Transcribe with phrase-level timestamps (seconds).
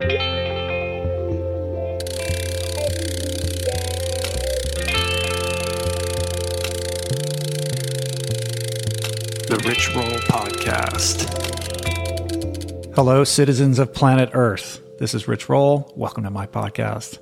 [0.00, 0.08] The
[9.66, 11.28] Rich Roll Podcast.
[12.94, 14.80] Hello, citizens of planet Earth.
[14.98, 15.92] This is Rich Roll.
[15.96, 17.18] Welcome to my podcast.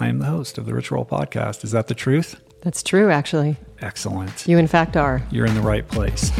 [0.00, 1.64] I am the host of the Rich Roll Podcast.
[1.64, 2.40] Is that the truth?
[2.62, 3.56] That's true, actually.
[3.80, 4.46] Excellent.
[4.46, 5.22] You, in fact, are.
[5.30, 6.30] You're in the right place.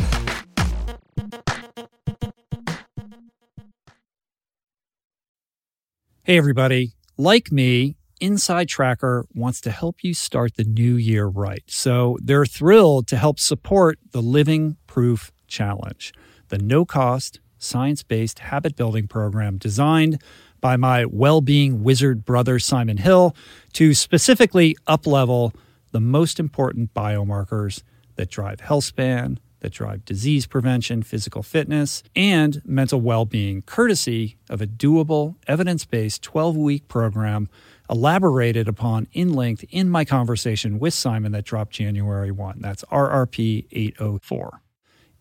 [6.28, 6.92] Hey, everybody.
[7.16, 11.62] Like me, Inside Tracker wants to help you start the new year right.
[11.68, 16.12] So they're thrilled to help support the Living Proof Challenge,
[16.48, 20.22] the no cost, science based habit building program designed
[20.60, 23.34] by my well being wizard brother, Simon Hill,
[23.72, 25.54] to specifically uplevel
[25.92, 27.82] the most important biomarkers
[28.16, 34.36] that drive health span, that drive disease prevention, physical fitness, and mental well being, courtesy
[34.48, 37.48] of a doable, evidence based 12 week program
[37.90, 42.58] elaborated upon in length in my conversation with Simon that dropped January 1.
[42.60, 44.60] That's RRP 804.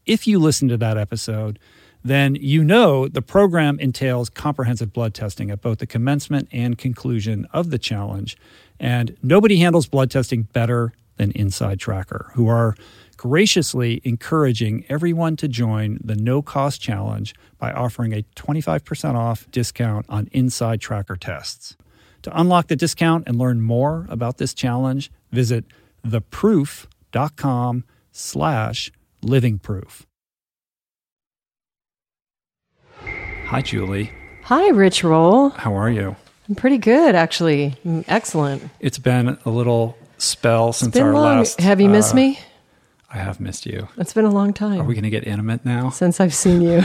[0.06, 1.60] If you listen to that episode,
[2.04, 7.48] then you know the program entails comprehensive blood testing at both the commencement and conclusion
[7.52, 8.38] of the challenge.
[8.80, 12.76] And nobody handles blood testing better than Inside Tracker, who are
[13.18, 20.06] graciously encouraging everyone to join the no cost challenge by offering a 25% off discount
[20.08, 21.76] on Inside Tracker tests.
[22.22, 25.66] To unlock the discount and learn more about this challenge, visit
[26.06, 28.92] theproof.com slash
[29.24, 30.04] livingproof.
[33.46, 34.12] Hi, Julie.
[34.44, 35.50] Hi, Rich Roll.
[35.50, 36.16] How are you?
[36.50, 37.76] I'm pretty good, actually.
[37.86, 38.64] Mm, Excellent.
[38.80, 41.38] It's been a little spell since our long.
[41.40, 41.60] last.
[41.60, 42.40] Have you missed uh, me?
[43.10, 43.88] I have missed you.
[43.98, 45.90] It's been a long time Are we going to get intimate now?
[45.92, 46.82] since I've seen you.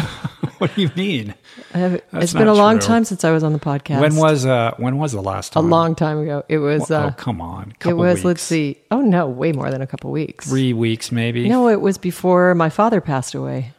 [0.59, 1.34] what do you mean?
[1.75, 2.87] I have, That's it's been a long true.
[2.87, 4.01] time since I was on the podcast.
[4.01, 5.65] When was uh when was the last time?
[5.65, 6.45] a long time ago?
[6.48, 6.91] It was.
[6.91, 7.75] oh, Uh, come on.
[7.84, 8.17] it was.
[8.19, 8.25] weeks.
[8.25, 8.78] Let's see.
[8.93, 10.48] Oh no, way more than a couple weeks.
[10.48, 11.49] Three weeks maybe.
[11.49, 13.72] No, it was before my father passed away.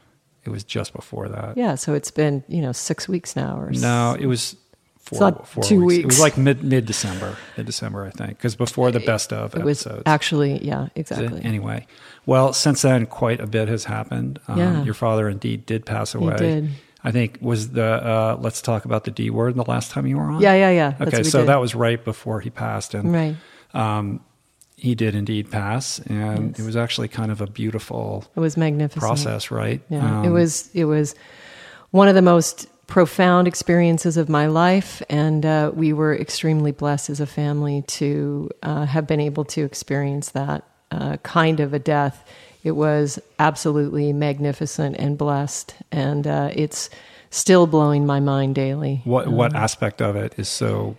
[0.44, 1.56] It was just before that.
[1.56, 4.58] Yeah, so it's been you know six weeks now, or No, it was
[5.04, 6.04] four, not four two weeks.
[6.04, 9.54] It was like mid mid December, mid December, I think, because before the best of
[9.56, 10.04] it was episodes.
[10.06, 11.42] actually yeah, exactly.
[11.44, 11.86] Anyway,
[12.26, 14.40] well, since then, quite a bit has happened.
[14.48, 14.84] Um, Yeah.
[14.84, 16.36] Your father indeed did pass away.
[16.38, 16.70] did.
[17.06, 20.16] I think was the uh, let's talk about the D word the last time you
[20.18, 20.40] were on.
[20.42, 20.90] Yeah, yeah, yeah.
[20.92, 21.50] That's Okay, what so did.
[21.50, 23.36] that was right before he passed, and right.
[23.74, 24.22] um,
[24.78, 26.60] he did indeed pass, and Yes.
[26.60, 29.02] it was actually kind of a beautiful It was magnificent.
[29.02, 29.82] process, right?
[29.90, 31.14] Yeah, it Um, was it was
[31.92, 37.10] one of the most profound experiences of my life, and uh, we were extremely blessed
[37.10, 41.80] as a family to uh, have been able to experience that uh, kind of a
[41.80, 42.24] death.
[42.64, 46.92] It was absolutely magnificent and blessed, and uh, it's
[47.32, 49.02] still blowing my mind daily.
[49.06, 50.96] What what aspect of it is so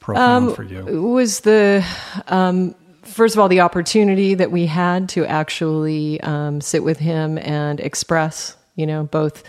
[0.00, 0.88] profound for you?
[0.88, 1.84] It was the
[2.28, 7.36] um, first of all the opportunity that we had to actually um, sit with him
[7.36, 9.42] and express, you know, both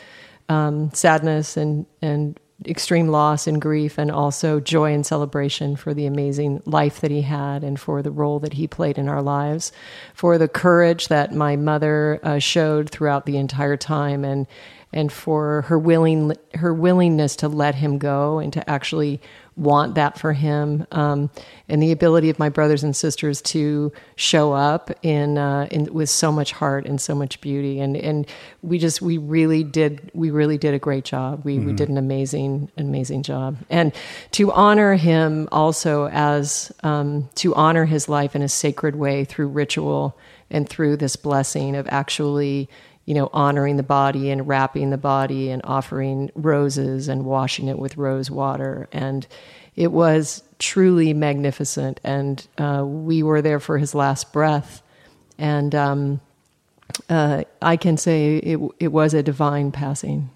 [0.49, 6.05] um, sadness and and extreme loss and grief, and also joy and celebration for the
[6.05, 9.73] amazing life that he had and for the role that he played in our lives,
[10.13, 14.47] for the courage that my mother uh, showed throughout the entire time, and
[14.93, 19.19] and for her willing her willingness to let him go and to actually
[19.57, 21.29] want that for him, um,
[21.69, 26.09] and the ability of my brothers and sisters to show up in, uh, in with
[26.09, 28.27] so much heart and so much beauty, and and
[28.61, 31.45] we just we really did we really did a great job.
[31.45, 33.93] We we did an amazing amazing job, and
[34.31, 39.47] to honor him also as um, to honor his life in a sacred way through
[39.47, 40.17] ritual
[40.49, 42.69] and through this blessing of actually
[43.05, 47.77] you know, honoring the body and wrapping the body and offering roses and washing it
[47.77, 48.87] with rose water.
[48.91, 49.27] And
[49.75, 51.99] it was truly magnificent.
[52.03, 54.81] And uh, we were there for his last breath.
[55.37, 56.21] And um,
[57.09, 60.29] uh, I can say it, it was a divine passing.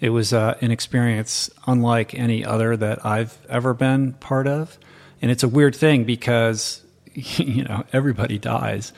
[0.00, 4.78] It was uh, an experience unlike any other that I've ever been part of.
[5.22, 6.82] And it's a weird thing because,
[7.14, 8.92] you know, everybody dies,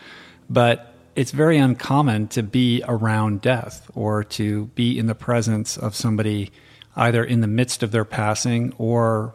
[0.48, 5.96] but it's very uncommon to be around death or to be in the presence of
[5.96, 6.52] somebody
[6.94, 9.34] either in the midst of their passing or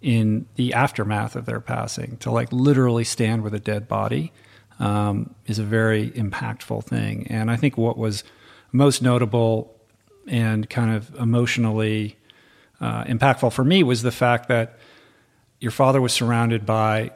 [0.00, 2.18] in the aftermath of their passing.
[2.18, 4.30] To like literally stand with a dead body
[4.78, 7.26] um, is a very impactful thing.
[7.26, 8.22] And I think what was
[8.70, 9.74] most notable
[10.28, 12.16] and kind of emotionally
[12.80, 14.78] uh, impactful for me was the fact that
[15.58, 17.10] your father was surrounded by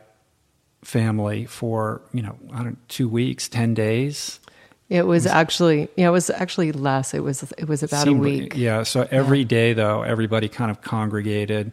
[0.86, 4.40] family for you know I don't two weeks, ten days.
[4.88, 7.12] It was actually, yeah, it was actually less.
[7.12, 8.52] It was, it was about Seemed- a week.
[8.56, 8.84] Yeah.
[8.84, 11.72] So every day, though, everybody kind of congregated.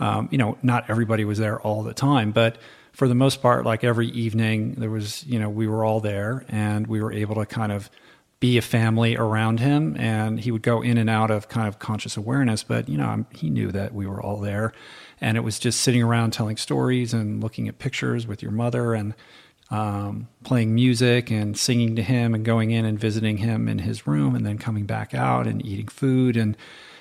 [0.00, 2.58] Um, you know, not everybody was there all the time, but
[2.92, 6.44] for the most part, like every evening, there was, you know, we were all there
[6.48, 7.90] and we were able to kind of
[8.40, 9.94] be a family around him.
[9.96, 13.06] And he would go in and out of kind of conscious awareness, but, you know,
[13.06, 14.72] I'm, he knew that we were all there.
[15.20, 18.94] And it was just sitting around telling stories and looking at pictures with your mother
[18.94, 19.14] and,
[19.70, 24.06] um, playing music and singing to him and going in and visiting him in his
[24.06, 26.36] room and then coming back out and eating food.
[26.36, 26.56] And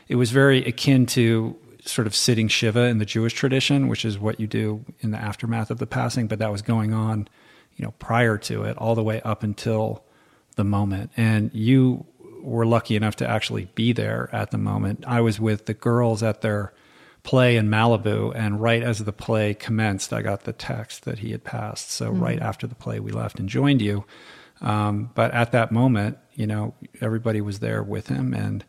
[0.08, 1.56] it was very akin to
[1.86, 5.18] sort of sitting Shiva in the Jewish tradition, which is what you do in the
[5.18, 6.28] aftermath of the passing.
[6.28, 7.28] But that was going on,
[7.76, 10.04] you know, prior to it, all the way up until
[10.56, 11.12] the moment.
[11.16, 12.06] And you
[12.42, 15.04] were lucky enough to actually be there at the moment.
[15.08, 16.74] I was with the girls at their
[17.28, 21.32] play in Malibu, and right as the play commenced, I got the text that he
[21.32, 21.92] had passed.
[21.92, 24.06] So right after the play, we left and joined you.
[24.62, 28.64] Um, but at that moment, you know, everybody was there with him, and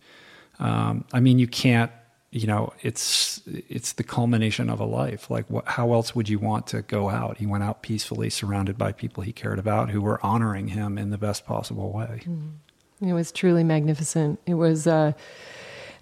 [0.59, 1.93] um, I mean, you can't,
[2.33, 5.31] you know, it's it's the culmination of a life.
[5.31, 7.39] Like, what, how else would you want to go out?
[7.39, 11.11] He went out peacefully, surrounded by people he cared about, who were honoring him in
[11.11, 12.23] the best possible way.
[13.01, 14.41] It was truly magnificent.
[14.47, 15.13] It was, uh,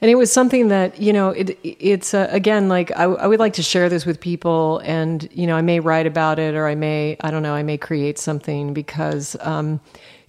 [0.01, 1.31] and it was something that you know.
[1.31, 5.29] It, it's uh, again like I, I would like to share this with people, and
[5.33, 7.79] you know, I may write about it, or I may, I don't know, I may
[7.79, 9.37] create something because.
[9.41, 9.81] Um,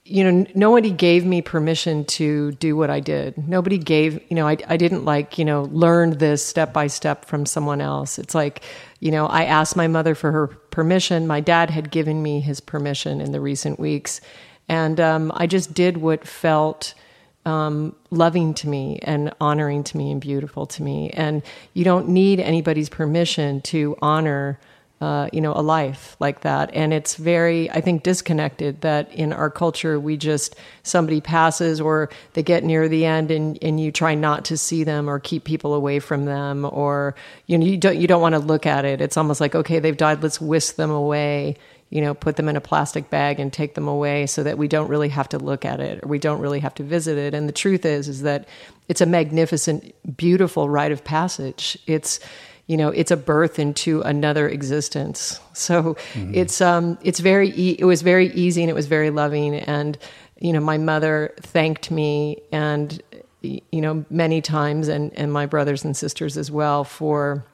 [0.10, 3.38] you know, n- nobody gave me permission to do what I did.
[3.48, 7.26] Nobody gave, you know, I, I didn't like, you know, learn this step by step
[7.26, 8.18] from someone else.
[8.18, 8.64] It's like,
[9.02, 11.28] you know, I asked my mother for her permission.
[11.28, 14.22] My dad had given me his permission in the recent weeks.
[14.70, 16.94] And um, I just did what felt
[17.48, 21.10] um, loving to me and honoring to me and beautiful to me.
[21.12, 21.42] And
[21.74, 24.60] you don't need anybody's permission to honor,
[25.00, 26.70] uh, you know, a life like that.
[26.74, 32.10] And it's very, I think, disconnected that in our culture we just somebody passes or
[32.34, 35.46] they get near the end and and you try not to see them or keep
[35.46, 37.16] people away from them or
[37.46, 39.00] you know you don't you don't want to look at it.
[39.00, 41.56] It's almost like okay, they've died, let's whisk them away
[41.90, 44.68] you know, put them in a plastic bag and take them away so that we
[44.68, 47.34] don't really have to look at it or we don't really have to visit it.
[47.34, 48.48] And the truth is, is that
[48.90, 51.78] it's a magnificent, beautiful rite of passage.
[51.88, 52.20] It's,
[52.68, 55.40] you know, it's a birth into another existence.
[55.54, 59.56] So it's, um, it's very, e- it was very easy and it was very loving.
[59.56, 59.98] And,
[60.40, 63.02] you know, my mother thanked me and,
[63.42, 67.46] you know, many times and, and my brothers and sisters as well for,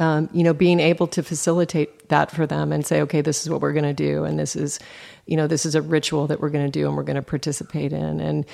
[0.00, 3.50] um, you know, being able to facilitate that for them and say, okay, this is
[3.50, 4.80] what we're going to do, and this is,
[5.26, 7.22] you know, this is a ritual that we're going to do, and we're going to
[7.22, 8.46] participate in, and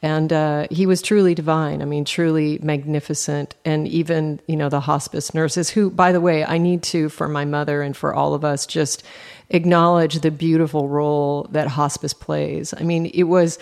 [0.00, 1.82] and uh, he was truly divine.
[1.82, 6.44] I mean, truly magnificent, and even you know the hospice nurses, who, by the way,
[6.44, 9.04] I need to for my mother and for all of us just
[9.50, 12.74] acknowledge the beautiful role that hospice plays.
[12.76, 13.58] I mean, it was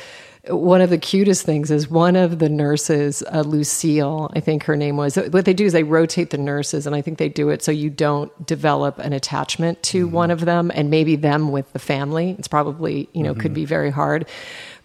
[0.49, 4.77] one of the cutest things is one of the nurses, uh, Lucille, I think her
[4.77, 5.17] name was.
[5.17, 7.73] What they do is they rotate the nurses, and I think they do it so
[7.73, 12.37] you don't develop an attachment to one of them, and maybe them with the family.
[12.39, 14.27] It's probably you know could be very hard.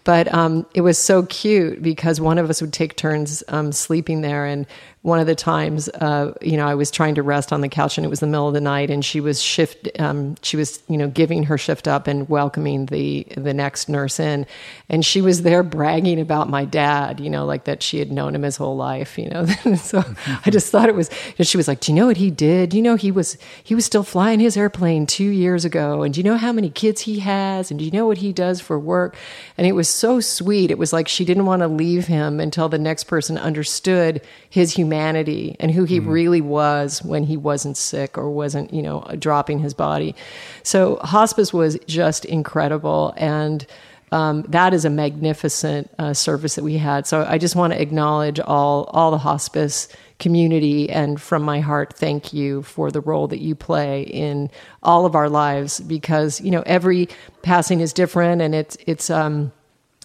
[0.04, 4.22] But um, it was so cute because one of us would take turns um, sleeping
[4.22, 4.66] there, and
[5.02, 7.98] one of the times, uh, you know, I was trying to rest on the couch,
[7.98, 10.80] and it was the middle of the night, and she was shift, um, she was,
[10.88, 14.46] you know, giving her shift up and welcoming the the next nurse in,
[14.88, 18.32] and she was there bragging about my dad, you know, like that she had known
[18.32, 19.44] him his whole life, you know.
[19.76, 20.04] so
[20.46, 21.10] I just thought it was.
[21.40, 22.70] She was like, "Do you know what he did?
[22.70, 26.14] Do you know he was he was still flying his airplane two years ago, and
[26.14, 28.60] do you know how many kids he has, and do you know what he does
[28.60, 29.16] for work?"
[29.58, 30.70] And it was so sweet.
[30.70, 34.74] It was like she didn't want to leave him until the next person understood his
[34.74, 39.58] humanity and who he really was when he wasn't sick or wasn't, you know, dropping
[39.58, 40.14] his body.
[40.62, 43.14] So hospice was just incredible.
[43.16, 43.66] And
[44.12, 47.06] um, that is a magnificent uh, service that we had.
[47.06, 51.92] So I just want to acknowledge all all the hospice community and from my heart
[51.94, 54.48] thank you for the role that you play in
[54.80, 57.08] all of our lives because you know every
[57.42, 59.50] passing is different and it's it's um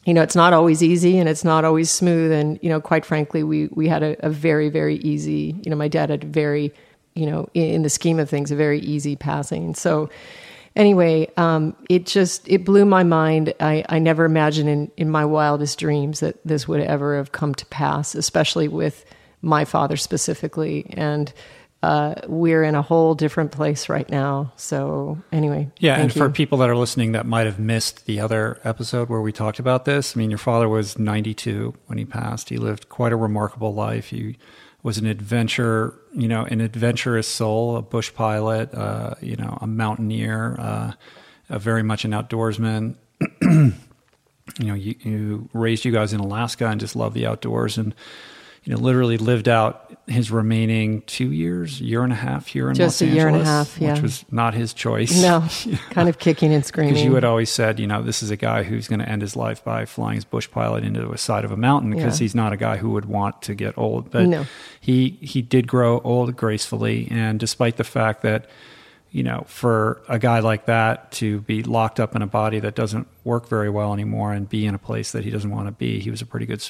[0.08, 2.32] you know, it's not always easy and it's not always smooth.
[2.32, 5.76] And, you know, quite frankly, we, we had a, a very, very easy, you know,
[5.76, 6.74] my dad had very,
[7.14, 9.76] you know, in, in the scheme of things, a very easy passing.
[9.76, 10.10] So
[10.78, 13.54] anyway, um, it just, it blew my mind.
[13.60, 17.54] I, I never imagined in, in my wildest dreams that this would ever have come
[17.56, 19.04] to pass, especially with
[19.42, 20.86] my father specifically.
[20.96, 21.34] And,
[21.84, 24.52] uh, we're in a whole different place right now.
[24.56, 28.60] So anyway, Yeah, and for people that are listening that might have missed the other
[28.64, 32.50] episode where we talked about this, I mean, your father was 92 when he passed.
[32.50, 34.08] He lived quite a remarkable life.
[34.08, 34.38] He
[34.82, 39.68] was an adventure, you know, an adventurous soul, a bush pilot, uh, you know, a
[39.68, 40.92] mountaineer, uh,
[41.50, 42.96] a very much an outdoorsman.
[43.42, 43.74] you
[44.60, 47.94] know, you, you raised you guys in Alaska and just love the outdoors and
[48.68, 52.76] you know, literally lived out his remaining two years, year and a half here in
[52.76, 53.94] Just Los a year and a half, yeah.
[53.94, 55.22] which was not his choice.
[55.22, 55.48] No,
[55.92, 56.94] kind of kicking and screaming.
[56.96, 59.22] Because you had always said, you know, this is a guy who's going to end
[59.22, 62.26] his life by flying his bush pilot into the side of a mountain because Yeah.
[62.26, 64.12] he's not a guy who would want to get old.
[64.12, 64.46] But No.
[64.82, 68.50] he he did grow old gracefully, and despite the fact that
[69.10, 72.76] you know, for a guy like that to be locked up in a body that
[72.76, 75.72] doesn't work very well anymore and be in a place that he doesn't want to
[75.74, 76.64] be, he was a pretty good,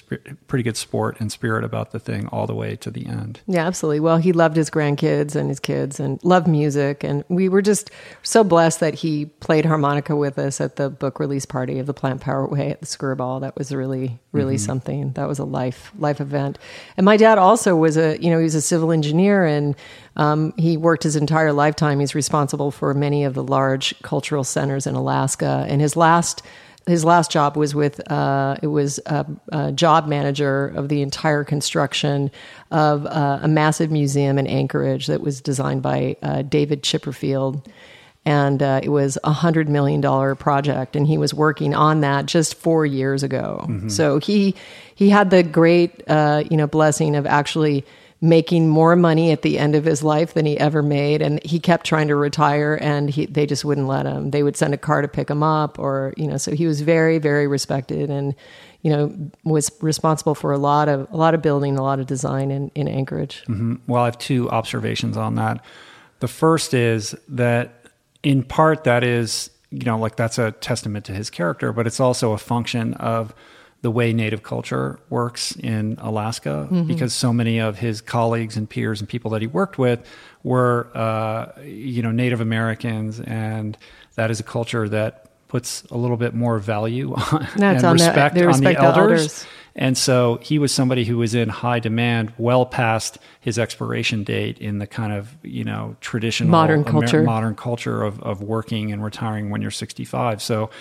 [0.48, 3.40] pretty good sport and spirit about the thing all the way to the end.
[3.46, 4.00] Yeah, absolutely.
[4.00, 7.04] Well, he loved his grandkids and his kids and loved music.
[7.04, 7.92] And we were just
[8.24, 11.94] so blessed that he played harmonica with us at the book release party of the
[11.94, 13.40] Plant Power Way at the Screwball.
[13.40, 15.12] That was really, really something.
[15.14, 16.58] That was a life, life event.
[16.98, 19.76] And my dad also was a, you know, he was a civil engineer and
[20.16, 22.00] um, he worked his entire lifetime.
[22.00, 25.66] He's responsible for many of the large cultural centers in Alaska.
[25.70, 26.42] And his last
[26.88, 31.44] his last job was with uh, it was a, a job manager of the entire
[31.44, 32.32] construction
[32.72, 37.66] of uh, a massive museum in Anchorage that was designed by uh, David Chipperfield.
[38.26, 42.26] And uh, it was a hundred million dollar project, and he was working on that
[42.26, 43.66] just four years ago.
[43.90, 44.54] So he
[44.96, 47.86] he had the great uh, you know blessing of actually
[48.20, 51.22] making more money at the end of his life than he ever made.
[51.22, 54.32] And he kept trying to retire and he, they just wouldn't let him.
[54.32, 56.82] They would send a car to pick him up or you know so he was
[56.82, 58.34] very very respected and
[58.82, 62.08] you know was responsible for a lot of a lot of building a lot of
[62.08, 63.44] design in, in anchorage.
[63.48, 63.76] Mm-hmm.
[63.86, 65.64] Well, I have two observations on that.
[66.20, 67.86] The first is that
[68.24, 72.00] in part that is, you know, like that's a testament to his character, but it's
[72.00, 73.36] also a function of
[73.82, 79.00] the way native culture works in Alaska because so many of his colleagues and peers
[79.02, 80.00] and people that he worked with
[80.44, 83.78] were, uh, you know, Native Americans, and
[84.16, 87.98] that is a culture that puts a little bit more value on, That's and on
[87.98, 89.22] the- respect on the the elders.
[89.22, 89.46] elders.
[89.80, 94.58] And so he was somebody who was in high demand, well past his expiration date
[94.58, 97.22] in the kind of you know traditional Modern Amer- culture.
[97.22, 100.42] modern culture of of working and retiring when you're 65.
[100.42, 100.72] So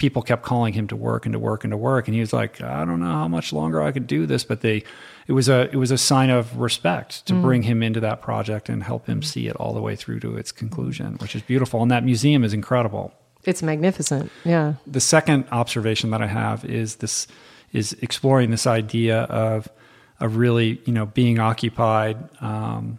[0.00, 2.32] people kept calling him to work and to work and to work, and he was
[2.32, 4.82] like, I don't know how much longer I could do this, but they.
[5.28, 8.68] It was a it was a sign of respect to bring him into that project
[8.68, 11.82] and help him see it all the way through to its conclusion, which is beautiful.
[11.82, 13.14] And that museum is incredible.
[13.44, 14.32] It's magnificent.
[14.44, 14.74] Yeah.
[14.88, 17.28] The second observation that I have is this
[17.72, 19.68] is exploring this idea of
[20.18, 22.98] of really you know being occupied um,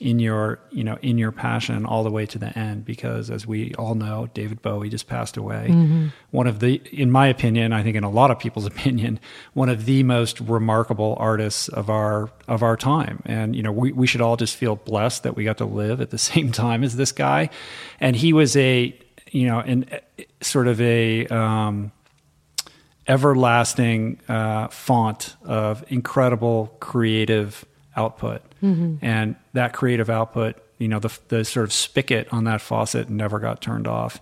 [0.00, 3.46] in your you know in your passion all the way to the end because as
[3.46, 5.68] we all know David Bowie just passed away.
[6.30, 9.20] One of the in my opinion I think in a lot of people's opinion
[9.52, 13.22] one of the most remarkable artists of our of our time.
[13.24, 16.00] And you know we, we should all just feel blessed that we got to live
[16.00, 17.50] at the same time as this guy.
[18.00, 18.98] And he was a
[19.30, 19.86] you know an
[20.40, 21.92] sort of a um,
[23.06, 27.64] everlasting uh, font of incredible creative
[27.96, 28.42] output.
[29.02, 33.38] And that creative output, you know, the, the sort of spigot on that faucet never
[33.38, 34.20] got turned off.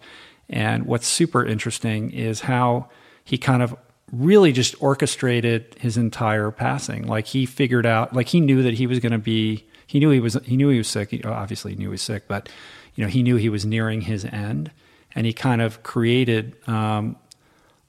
[0.48, 2.88] And what's super interesting is how
[3.24, 3.74] he kind of
[4.10, 7.06] really just orchestrated his entire passing.
[7.06, 10.10] Like he figured out, like he knew that he was going to be, he knew
[10.10, 11.10] he was, he knew he was sick.
[11.10, 12.48] He obviously he knew he was sick, but
[12.94, 14.70] you know, he knew he was nearing his end
[15.14, 17.16] and he kind of created, um,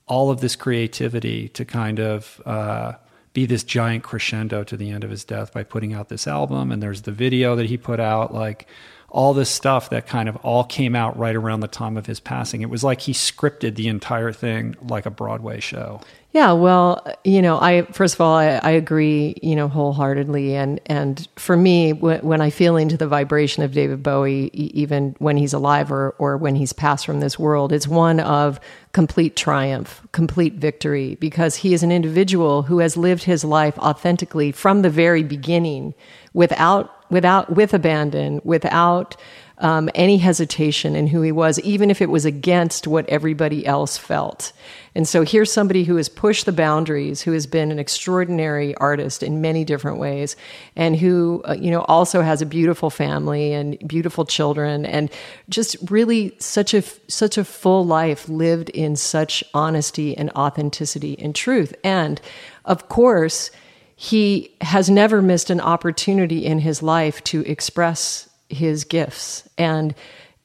[0.05, 2.93] all of this creativity to kind of uh,
[3.33, 6.71] be this giant crescendo to the end of his death by putting out this album.
[6.71, 8.67] And there's the video that he put out, like
[9.09, 12.19] all this stuff that kind of all came out right around the time of his
[12.19, 12.61] passing.
[12.61, 16.01] It was like he scripted the entire thing like a Broadway show.
[16.33, 20.79] Yeah, well, you know, I first of all, I, I agree, you know, wholeheartedly, and
[20.87, 25.15] and for me, when, when I feel into the vibration of David Bowie, e- even
[25.19, 28.59] when he's alive or or when he's passed from this world, it's one of
[28.93, 34.51] complete triumph, complete victory, because he is an individual who has lived his life authentically
[34.51, 35.93] from the very beginning,
[36.33, 39.15] without without with abandon, without
[39.63, 43.97] um, any hesitation in who he was, even if it was against what everybody else
[43.97, 44.51] felt.
[44.93, 49.23] And so here's somebody who has pushed the boundaries, who has been an extraordinary artist
[49.23, 50.35] in many different ways,
[50.75, 55.09] and who, uh, you know, also has a beautiful family and beautiful children, and
[55.47, 61.33] just really such a such a full life lived in such honesty and authenticity and
[61.33, 61.73] truth.
[61.85, 62.19] And
[62.65, 63.49] of course,
[63.95, 69.47] he has never missed an opportunity in his life to express his gifts.
[69.57, 69.93] And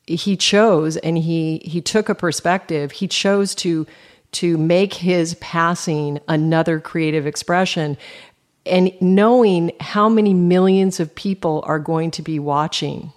[0.07, 2.93] he chose and he he took a perspective.
[2.93, 3.87] He chose to
[4.33, 7.97] to make his passing another creative expression.
[8.67, 13.12] And knowing how many millions of people are going to be watching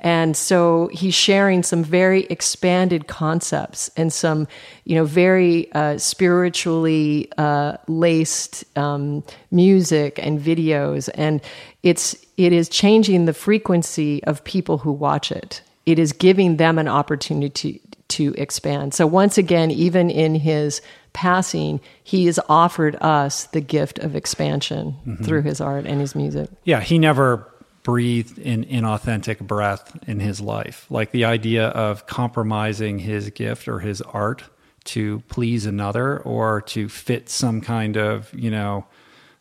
[0.00, 4.46] And so he's sharing some very expanded concepts and some,
[4.84, 11.08] you know, very uh, spiritually uh, laced um, music and videos.
[11.14, 11.40] And
[11.82, 15.62] it's it is changing the frequency of people who watch it.
[15.86, 18.94] It is giving them an opportunity to expand.
[18.94, 20.80] So once again, even in his
[21.12, 26.48] passing, he has offered us the gift of expansion through his art and his music.
[26.64, 27.46] Yeah, he never
[27.88, 30.84] breathed in inauthentic breath in his life.
[30.90, 34.44] Like the idea of compromising his gift or his art
[34.84, 38.84] to please another or to fit some kind of, you know,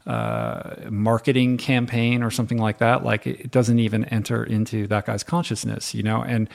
[0.05, 3.03] uh, marketing campaign or something like that.
[3.03, 6.47] Like it, it doesn't even enter into that guy's consciousness, you know, and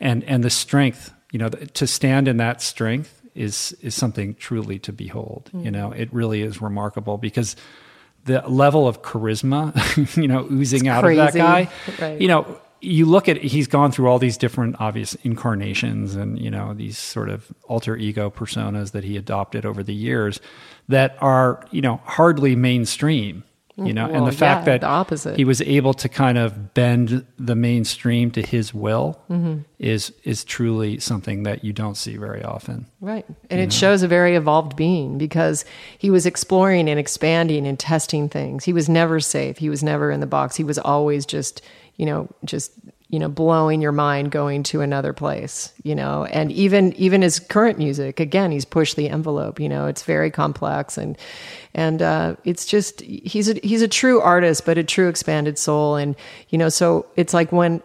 [0.00, 4.78] and and the strength, you know, to stand in that strength is is something truly
[4.80, 5.48] to behold.
[5.54, 7.56] You know, it really is remarkable because
[8.28, 9.74] the level of charisma,
[10.22, 11.68] you know, oozing It's out of that guy,
[12.00, 12.20] Right.
[12.20, 16.48] you know, you look at he's gone through all these different obvious incarnations and you
[16.48, 20.40] know these sort of alter ego personas that he adopted over the years
[20.86, 23.42] that are you know hardly mainstream
[23.86, 25.36] you know and the fact yeah, that the opposite.
[25.36, 29.58] he was able to kind of bend the mainstream to his will Mm-hmm.
[29.78, 33.24] is is truly something that you don't see very often Right.
[33.50, 35.64] And it shows a very evolved being because
[35.96, 38.64] he was exploring and expanding and testing things.
[38.64, 39.58] He was never safe.
[39.58, 40.56] He was never in the box.
[40.56, 41.62] He was always just,
[41.96, 42.72] you know, just
[43.08, 46.24] you know blowing your mind going to another place you know?
[46.26, 49.86] And even even his current music again he's pushed the envelope you know?
[49.86, 51.16] It's very complex and
[51.74, 55.96] and uh, it's just he's a he's a true artist but a true expanded soul.
[55.96, 56.16] And
[56.48, 57.82] you know so it's like when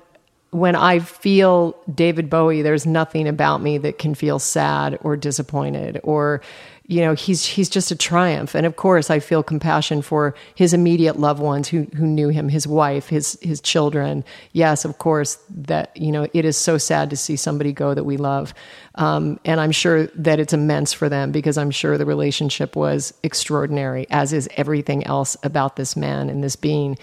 [0.53, 6.00] when I feel David Bowie, there's nothing about me that can feel sad or disappointed
[6.03, 6.42] or
[6.87, 8.55] you know he's he's just a triumph.
[8.55, 12.49] And of course I feel compassion for his immediate loved ones who who knew him
[12.49, 14.23] his wife his his children.
[14.51, 18.03] Yes of course that you know it is so sad to see somebody go that
[18.03, 18.53] we love.
[18.95, 23.13] Um, and I'm sure that it's immense for them because I'm sure the relationship was
[23.23, 26.97] extraordinary as is everything else about this man and this being.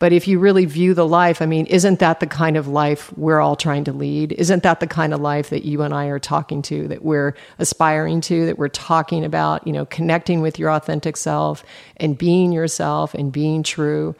[0.00, 3.16] But if you really view the life, I mean, isn't that the kind of life
[3.16, 4.32] we're all trying to lead?
[4.32, 7.34] Isn't that the kind of life that you and I are talking to, that we're
[7.58, 11.64] aspiring to, that we're talking about, you know, connecting with your authentic self
[11.98, 14.14] and being yourself and being true?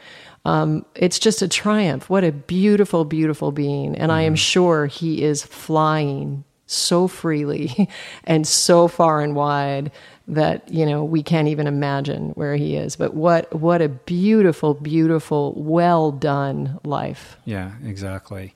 [0.44, 2.10] Um, it's just a triumph.
[2.10, 3.96] What a beautiful, beautiful being.
[3.96, 7.88] And I am sure he is flying so freely
[8.24, 9.90] and so far and wide
[10.28, 14.74] that you know we can't even imagine where he is but what what a beautiful
[14.74, 18.54] beautiful well done life Yeah, exactly.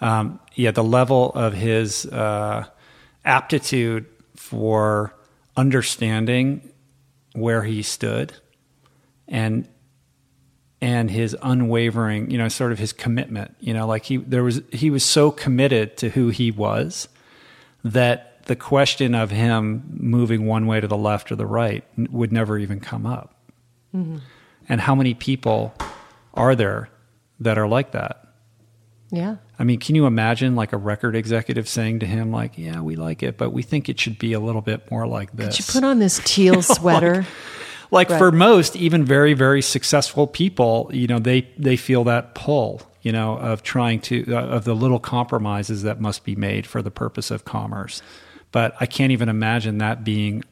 [0.00, 2.66] Um, yeah, the level of his uh,
[3.24, 5.14] aptitude for
[5.56, 6.72] understanding
[7.34, 8.34] where he stood
[9.28, 9.68] and
[10.80, 14.60] and his unwavering, you know, sort of his commitment, you know, like he there was
[14.72, 17.08] he was so committed to who he was
[17.84, 22.32] that the question of him moving one way to the left or the right would
[22.32, 23.34] never even come up.
[23.94, 24.18] Mm-hmm.
[24.68, 25.74] And how many people
[26.34, 26.88] are there
[27.38, 28.22] that are like that?
[29.12, 32.80] yeah I mean, can you imagine like a record executive saying to him, like, "Yeah,
[32.80, 35.56] we like it, but we think it should be a little bit more like this."
[35.56, 37.24] Did you put on this teal sweater
[37.92, 38.18] like Right.
[38.18, 43.12] for most, even very very successful people, you know, they they feel that pull, you
[43.12, 46.90] know, of trying to uh, of the little compromises that must be made for the
[46.90, 48.02] purpose of commerce.
[48.50, 50.42] But I can't even imagine that being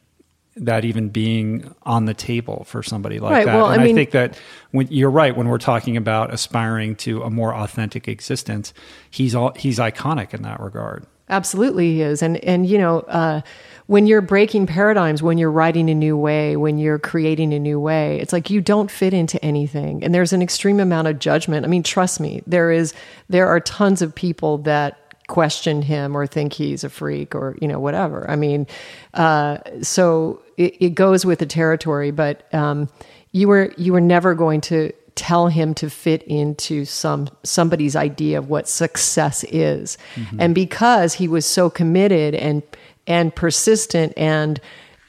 [0.57, 3.55] that even being on the table for somebody like Right, that.
[3.55, 4.37] well, and I I, think that
[4.71, 8.73] when you're right when we're talking about aspiring to a more authentic existence,
[9.09, 11.05] he's all he's iconic in that regard.
[11.29, 13.39] Absolutely, he is, and and you know, uh,
[13.87, 17.79] when you're breaking paradigms, when you're writing a new way, when you're creating a new
[17.79, 21.65] way, it's like you don't fit into anything, and there's an extreme amount of judgment.
[21.65, 22.93] I mean, trust me, there is
[23.29, 24.97] there are tons of people that
[25.31, 28.29] question him or think he's a freak or you know whatever.
[28.29, 28.67] I mean,
[29.13, 32.89] uh, so it, it goes with the territory, but um,
[33.31, 38.37] you were you were never going to tell him to fit into some somebody's idea
[38.37, 39.97] of what success is
[40.39, 42.63] and because he was so committed and
[43.07, 44.59] and persistent and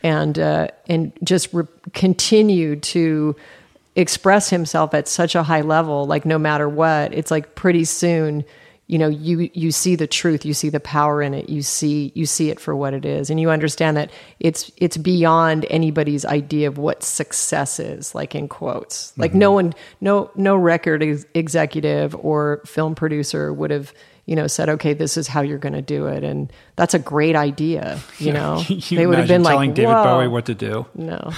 [0.02, 3.36] and uh, and just re- continued to
[3.94, 8.44] express himself at such a high level like no matter what it's like pretty soon
[8.86, 12.12] you know you you see the truth you see the power in it you see
[12.14, 16.24] you see it for what it is and you understand that it's it's beyond anybody's
[16.24, 19.66] idea of what success is like in quotes like no mm-hmm.
[19.66, 23.94] one no no record ex- executive or film producer would have
[24.26, 26.98] you know said okay this is how you're going to do it and that's a
[26.98, 30.04] great idea you know You they would have been telling like David Whoa.
[30.04, 30.86] Bowie what to do.
[30.94, 31.32] No.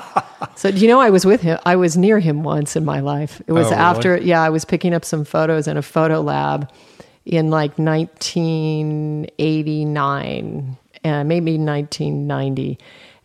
[0.56, 1.58] so do you know I was with him?
[1.66, 3.42] I was near him once in my life.
[3.46, 3.82] It was Oh, really?
[3.82, 6.70] after, yeah, I was picking up some photos in a photo lab,
[7.26, 12.78] in like 1989, uh, maybe 1990.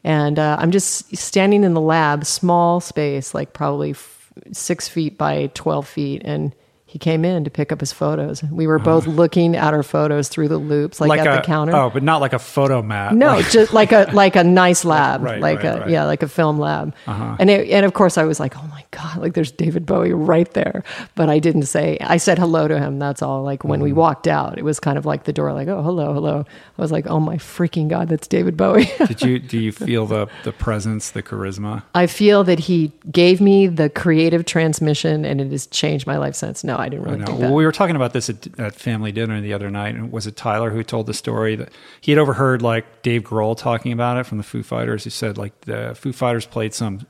[0.03, 5.19] And uh, I'm just standing in the lab, small space, like probably f- six feet
[5.19, 6.23] by 12 feet.
[6.25, 6.55] And
[6.91, 8.43] he came in to pick up his photos.
[8.43, 11.73] We were both looking at our photos through the loupes, like, at a, the counter.
[11.73, 13.13] Oh, but not like a Fotomat.
[13.13, 15.89] No, Like- just like a like a nice lab, Right, like right, a right.
[15.89, 16.93] yeah, like a film lab.
[17.07, 17.37] Uh-huh.
[17.39, 20.11] And it, and of course I was like, oh my god, like there's David Bowie
[20.13, 20.83] right there.
[21.15, 21.97] But I didn't say.
[22.01, 22.99] I said hello to him.
[22.99, 23.41] That's all.
[23.43, 23.83] Like when Mm-hmm.
[23.85, 26.45] we walked out, it was kind of like the door, like oh hello hello.
[26.77, 28.89] I was like, oh my freaking god, that's David Bowie.
[29.07, 31.83] Did you do you feel the the presence, the charisma?
[31.95, 36.35] I feel that he gave me the creative transmission, and it has changed my life
[36.35, 36.63] since.
[36.63, 37.25] No, I didn't really No.
[37.25, 40.11] think Well, we were talking about this at, at family dinner the other night, and
[40.11, 41.69] was it Tyler who told the story that
[42.01, 45.03] he had overheard like Dave Grohl talking about it from the Foo Fighters?
[45.03, 47.05] He said like the Foo Fighters played some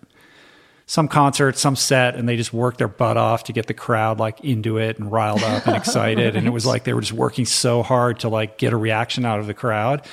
[0.88, 4.20] some concert, some set, and they just worked their butt off to get the crowd
[4.20, 7.14] like into it and riled up and excited, and it was like they were just
[7.14, 10.06] working so hard to like get a reaction out of the crowd.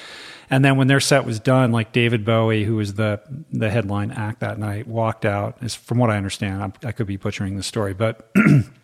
[0.50, 4.12] And then when their set was done, like David Bowie, who was the the headline
[4.12, 5.56] act that night, walked out.
[5.62, 8.30] Is from what I understand, I'm, I could be butchering the story, but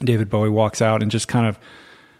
[0.00, 1.58] David Bowie walks out and just kind of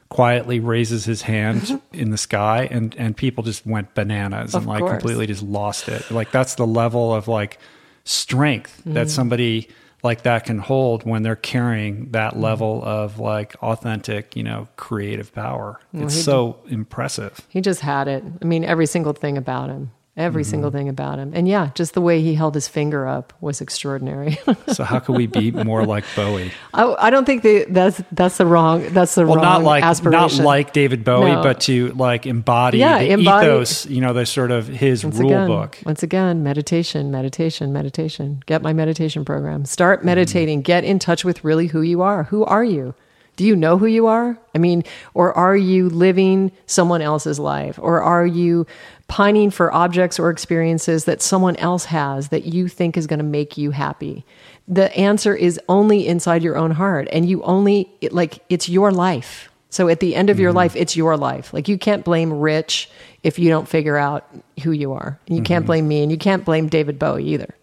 [0.08, 4.68] quietly raises his hand in the sky and and people just went bananas Of and
[4.68, 4.92] like course.
[4.92, 6.10] completely just lost it.
[6.10, 7.58] Like that's the level of like
[8.04, 9.08] strength that Mm-hmm.
[9.08, 9.68] somebody
[10.02, 12.42] like that can hold when they're carrying that Mm-hmm.
[12.42, 15.78] level of like authentic, you know, creative power.
[15.92, 17.40] it's he so impressive.
[17.48, 18.24] He just had it.
[18.42, 19.92] I mean, every single thing about him.
[20.20, 20.50] Every Mm-hmm.
[20.50, 21.32] single thing about him.
[21.34, 24.38] And yeah, just the way he held his finger up was extraordinary.
[24.72, 26.52] So how could we be more like Bowie?
[26.74, 29.82] I, I don't think that that's that's the wrong that's the Well, wrong not like
[29.82, 30.44] aspiration.
[30.44, 31.42] not like David Bowie, No.
[31.42, 35.18] but to like embody Yeah, the embody- ethos, you know, the sort of his once
[35.18, 35.78] rule again, book.
[35.84, 38.42] Once again, meditation, meditation, meditation.
[38.46, 39.60] Get my meditation program.
[39.60, 39.64] Mm-hmm.
[39.78, 40.62] Start meditating.
[40.62, 42.24] Get in touch with really who you are.
[42.24, 42.94] Who are you?
[43.40, 44.38] Do you know who you are?
[44.54, 47.78] I mean, or are you living someone else's life?
[47.80, 48.66] Or are you
[49.08, 53.24] pining for objects or experiences that someone else has that you think is going to
[53.24, 54.26] make you happy?
[54.68, 57.08] The answer is only inside your own heart.
[57.12, 59.50] And you only, it, like, it's your life.
[59.70, 60.58] So at the end of your mm-hmm.
[60.58, 61.54] life, it's your life.
[61.54, 62.90] Like, you can't blame Rich
[63.22, 64.28] if you don't figure out
[64.62, 65.18] who you are.
[65.26, 65.66] And you can't mm-hmm.
[65.66, 67.54] blame me and you can't blame David Bowie either.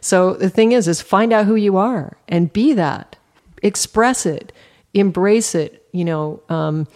[0.00, 3.16] So the thing is, is find out who you are and be that.
[3.64, 4.52] Express it,
[4.94, 6.86] embrace it, you know, um,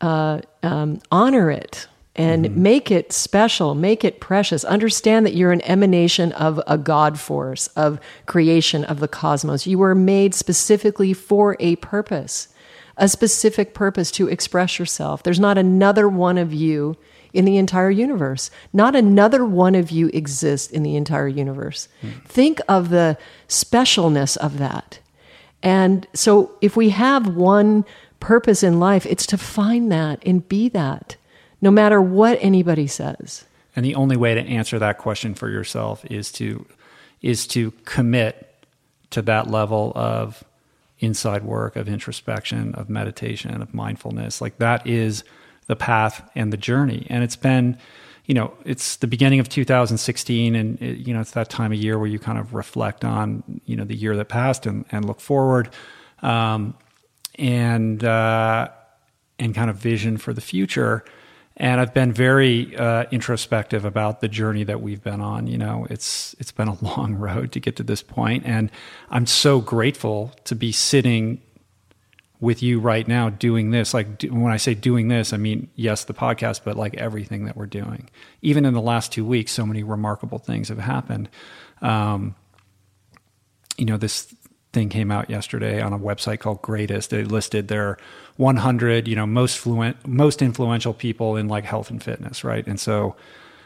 [0.00, 4.64] uh, um, honor it and make it special, make it precious.
[4.64, 9.66] Understand that you're an emanation of a God force, of creation, of the cosmos.
[9.66, 12.48] You were made specifically for a purpose,
[12.96, 15.24] a specific purpose to express yourself.
[15.24, 16.96] There's not another one of you
[17.32, 18.48] in the entire universe.
[18.72, 21.88] Not another one of you exists in the entire universe.
[22.26, 25.00] Think of the specialness of that.
[25.64, 27.84] And so, if we have one
[28.20, 31.16] purpose in life, it's to find that and be that,
[31.60, 33.44] no matter what anybody says.
[33.74, 36.66] And the only way to answer that question for yourself is to
[37.22, 38.66] is to commit
[39.10, 40.44] to that level of
[40.98, 44.40] inside work, of introspection, of meditation, of mindfulness.
[44.40, 45.24] Like that is
[45.66, 47.06] the path and the journey.
[47.08, 47.78] And it's been,
[48.26, 51.78] you know, it's the beginning of 2016 and it, you know, it's that time of
[51.78, 55.04] year where you kind of reflect on, you know, the year that passed and, and
[55.04, 55.68] look forward.
[56.22, 56.74] Um,
[57.36, 58.68] and uh,
[59.38, 61.04] and kind of vision for the future.
[61.56, 65.46] And I've been very uh, introspective about the journey that we've been on.
[65.46, 68.70] You know, it's it's been a long road to get to this point, and
[69.10, 71.40] I'm so grateful to be sitting
[72.44, 73.92] with you right now doing this.
[73.92, 77.46] Like do, when I say doing this, I mean yes, the podcast, but like everything
[77.46, 78.08] that we're doing.
[78.42, 81.28] Even in the last two weeks, so many remarkable things have happened.
[81.82, 82.36] Um,
[83.76, 84.32] you know, this
[84.72, 87.10] thing came out yesterday on a website called Greatist.
[87.10, 87.96] They listed their
[88.36, 92.66] 100, you know, most fluent, most influential people in like health and fitness, right?
[92.66, 93.16] And so,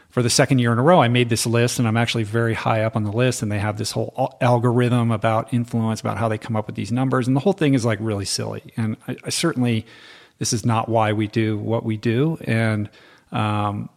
[0.09, 2.55] for the second year in a row, I made this list, and I'm actually very
[2.55, 3.41] high up on the list.
[3.41, 6.91] And they have this whole algorithm about influence, about how they come up with these
[6.91, 8.63] numbers, and the whole thing is like really silly.
[8.75, 9.85] And I, I certainly,
[10.39, 12.89] this is not why we do what we do, and
[13.31, 13.89] um,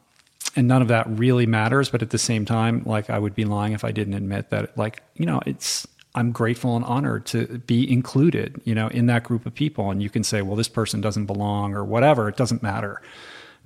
[0.55, 1.89] and none of that really matters.
[1.89, 4.77] But at the same time, like I would be lying if I didn't admit that,
[4.77, 9.25] like you know, it's I'm grateful and honored to be included, you know, in that
[9.25, 9.91] group of people.
[9.91, 12.29] And you can say, well, this person doesn't belong or whatever.
[12.29, 13.01] It doesn't matter.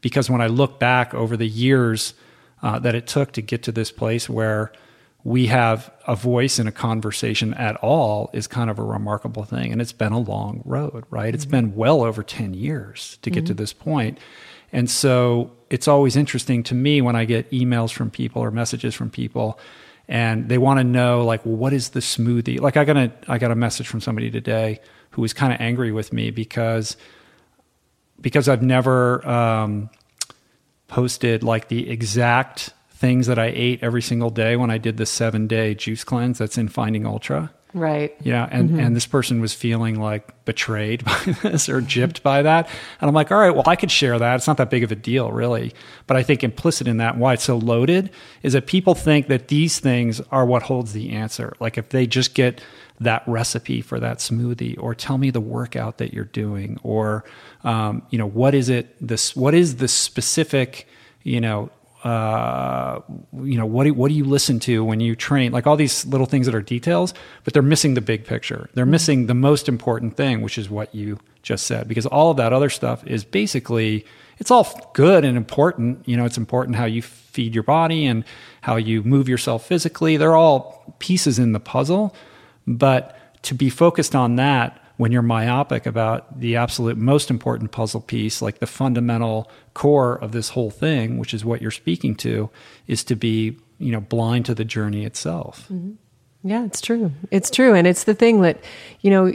[0.00, 2.14] Because when I look back over the years
[2.62, 4.72] uh, that it took to get to this place where
[5.24, 9.72] we have a voice in a conversation at all is kind of a remarkable thing.
[9.72, 11.34] And it's been a long road, right?
[11.34, 14.18] It's been well over 10 years to get to this point.
[14.72, 18.94] And so it's always interesting to me when I get emails from people or messages
[18.94, 19.58] from people
[20.08, 23.10] and they want to know like well, what is the smoothie like i got a
[23.26, 24.78] i got a message from somebody today
[25.10, 26.96] who was kind of angry with me because
[28.20, 29.90] because I've never um,
[30.88, 35.06] posted like the exact things that I ate every single day when I did the
[35.06, 37.50] seven day juice cleanse that's in Finding Ultra.
[37.74, 38.16] Right.
[38.22, 38.48] Yeah.
[38.50, 38.80] And, Mm-hmm.
[38.80, 42.70] and this person was feeling like betrayed by this or gypped by that.
[43.02, 44.36] And I'm like, all right, well, I could share that.
[44.36, 45.74] It's not that big of a deal, really.
[46.06, 48.08] But I think implicit in that, why it's so loaded,
[48.42, 51.52] is that people think that these things are what holds the answer.
[51.60, 52.62] Like if they just get
[52.98, 57.24] that recipe for that smoothie, or tell me the workout that you're doing, or,
[57.66, 60.86] um, you know, what is it, this, what is the specific,
[61.24, 61.68] you know,
[62.04, 63.00] uh,
[63.42, 65.50] you know, what do, what do you listen to when you train?
[65.50, 68.70] Like all these little things that are details, but they're missing the big picture.
[68.74, 72.36] They're missing the most important thing, which is what you just said, because all of
[72.36, 74.06] that other stuff is basically,
[74.38, 76.08] it's all good and important.
[76.08, 78.24] You know, it's important how you feed your body and
[78.60, 80.16] how you move yourself physically.
[80.16, 82.14] They're all pieces in the puzzle,
[82.64, 88.00] but to be focused on that when you're myopic about the absolute most important puzzle
[88.00, 92.48] piece, like the fundamental core of this whole thing, which is what you're speaking to,
[92.86, 95.70] is to be, you know, blind to the journey itself.
[96.42, 97.12] Yeah, it's true.
[97.30, 97.74] It's true.
[97.74, 98.60] And it's the thing that,
[99.00, 99.34] you know,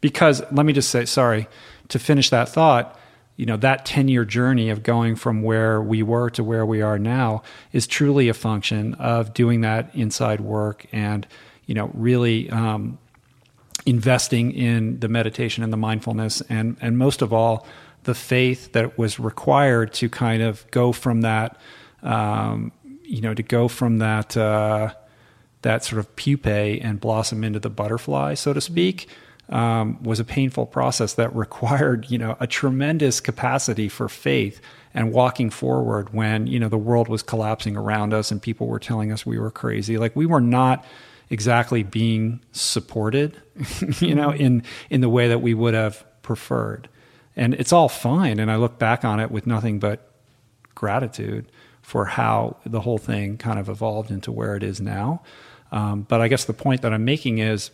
[0.00, 1.48] Because let me just say, sorry,
[1.88, 2.98] to finish that thought,
[3.36, 6.82] you know, that 10 year journey of going from where we were to where we
[6.82, 11.26] are now is truly a function of doing that inside work and,
[11.66, 12.98] you know, really, um,
[13.86, 17.66] investing in the meditation and the mindfulness and and most of all
[18.04, 21.56] the faith that was required to kind of go from that
[22.02, 24.92] um, you know to go from that uh,
[25.62, 29.08] that sort of pupae and blossom into the butterfly so to speak
[29.48, 34.60] um, was a painful process that required you know a tremendous capacity for faith
[34.94, 38.78] and walking forward when you know the world was collapsing around us and people were
[38.78, 39.98] telling us we were crazy.
[39.98, 40.84] Like we were not
[41.30, 43.40] exactly being supported,
[44.00, 46.88] you know, in in the way that we would have preferred.
[47.36, 48.40] And it's all fine.
[48.40, 50.10] And I look back on it with nothing but
[50.74, 51.46] gratitude
[51.82, 55.22] for how the whole thing kind of evolved into where it is now.
[55.72, 57.70] Um, but I guess the point that I'm making is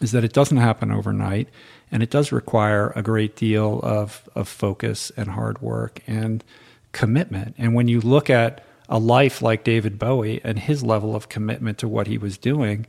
[0.00, 1.48] is that it doesn't happen overnight,
[1.90, 6.42] and it does require a great deal of of focus and hard work and
[6.92, 7.54] commitment.
[7.58, 11.78] And when you look at a life like David Bowie and his level of commitment
[11.78, 12.86] to what he was doing,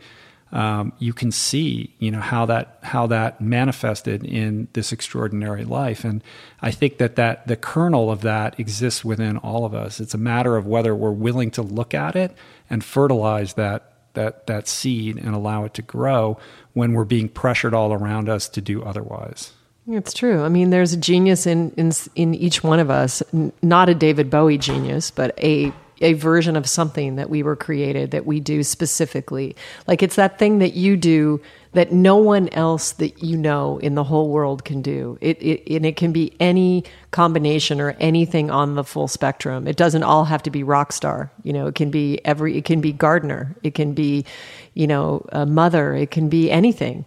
[0.51, 6.03] um, you can see, you know, how that how that manifested in this extraordinary life.
[6.03, 6.23] And
[6.61, 9.99] I think that that the kernel of that exists within all of us.
[9.99, 12.35] It's a matter of whether we're willing to look at it
[12.69, 16.37] and fertilize that that that seed and allow it to grow
[16.73, 19.51] when we're being pressured all around us to do otherwise.
[19.87, 20.43] It's true.
[20.43, 23.21] I mean, there's a genius in in in each one of us.
[23.33, 27.55] N- Not a David Bowie genius, but a a version of something that we were
[27.55, 29.55] created that we do specifically.
[29.87, 31.41] Like it's that thing that you do
[31.73, 35.17] that no one else that you know in the whole world can do.
[35.21, 39.67] It, it and it can be any combination or anything on the full spectrum.
[39.67, 41.31] It doesn't all have to be rock star.
[41.43, 42.57] You know, it can be every.
[42.57, 43.55] It can be gardener.
[43.63, 44.25] It can be,
[44.73, 45.93] you know, a mother.
[45.93, 47.05] It can be anything.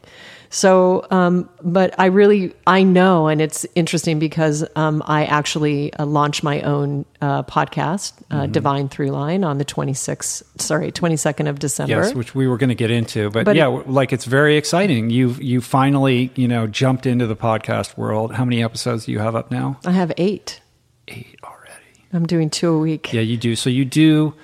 [0.50, 6.06] So, um, but I really, I know, and it's interesting because um, I actually uh,
[6.06, 8.52] launched my own uh, podcast, uh, Mm-hmm.
[8.52, 11.96] Divine Throughline, on the 26th, sorry, 22nd of December.
[12.02, 15.10] Yes, which we were going to get into, but, But- yeah, like it's very exciting.
[15.10, 18.32] You you finally you know jumped into the podcast world.
[18.34, 19.78] How many episodes do you have up now?
[19.84, 20.60] I have eight.
[21.08, 22.04] Eight already.
[22.12, 23.12] I'm doing two a week.
[23.12, 23.54] Yeah, you do.
[23.54, 24.34] So you do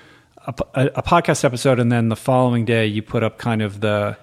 [0.46, 3.80] a, a, a podcast episode, and then the following day you put up kind of
[3.80, 4.16] the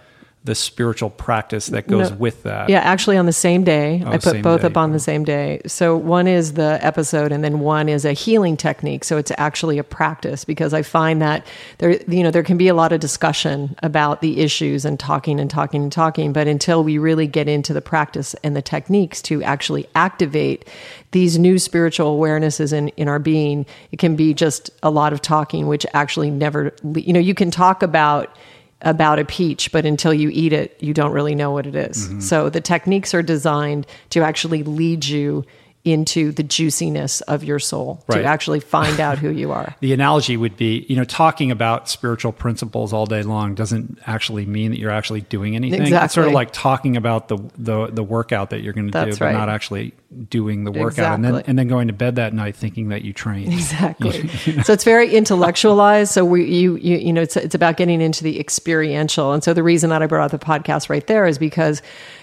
[0.44, 2.16] the spiritual practice that goes No.
[2.16, 2.68] with that.
[2.68, 4.02] Yeah, actually on the same day.
[4.04, 4.68] Oh, I put both day.
[4.68, 5.00] up on the oh.
[5.00, 5.62] same day.
[5.68, 9.04] So one is the episode and then one is a healing technique.
[9.04, 11.46] So it's actually a practice because I find that
[11.78, 15.40] there you know there can be a lot of discussion about the issues and talking
[15.40, 19.22] and talking and talking, but until we really get into the practice and the techniques
[19.24, 20.68] to actually activate
[21.12, 25.22] these new spiritual awarenesses in, in our being, it can be just a lot of
[25.22, 28.36] talking which actually never you know you can talk about
[28.82, 32.08] about a peach, but until you eat it, you don't really know what it is.
[32.08, 32.20] Mm-hmm.
[32.20, 35.46] So the techniques are designed to actually lead you
[35.84, 38.22] into the juiciness of your soul, Right.
[38.22, 39.76] to actually find out who you are.
[39.82, 44.46] The analogy would be, you know, talking about spiritual principles all day long doesn't actually
[44.46, 45.92] mean that you're actually doing anything.
[45.92, 49.12] It's sort of like talking about the the, the workout that you're going to do,
[49.12, 49.34] but right.
[49.34, 49.94] not actually
[50.30, 53.14] doing the workout, and then and then going to bed that night thinking that you
[53.14, 53.52] trained.
[53.62, 54.30] Exactly.
[54.64, 56.12] So it's very intellectualized.
[56.12, 59.34] So we, you, you, you know, it's it's about getting into the experiential.
[59.34, 61.82] And so the reason that I brought out the podcast right there is because,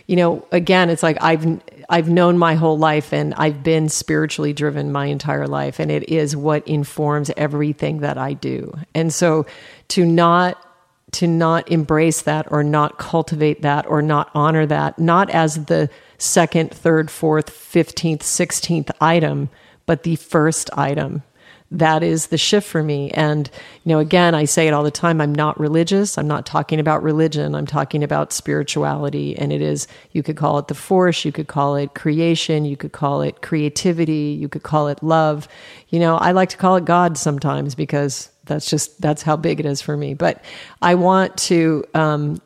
[0.09, 4.55] you know, again, it's like I've I've known my whole life and I've been spiritually
[4.55, 8.73] driven my entire life, and it is what informs everything that I do.
[8.95, 9.47] And so
[9.89, 10.65] to not
[11.13, 15.89] to not embrace that or not cultivate that or not honor that not as the
[16.19, 19.49] second, third, fourth, 15th, 16th item,
[19.87, 21.23] but the first item
[21.71, 23.11] that is the shift for me.
[23.11, 23.51] And,
[23.85, 26.17] you know, again, I say it all the time I'm not religious.
[26.17, 27.55] I'm not talking about religion.
[27.55, 29.37] I'm talking about spirituality.
[29.37, 32.77] And it is, you could call it the force, you could call it creation, you
[32.77, 35.47] could call it creativity, you could call it love.
[35.89, 39.61] You know, I like to call it God sometimes because that's just, that's how big
[39.61, 40.15] it is for me.
[40.15, 40.43] But
[40.81, 42.41] I want to, um,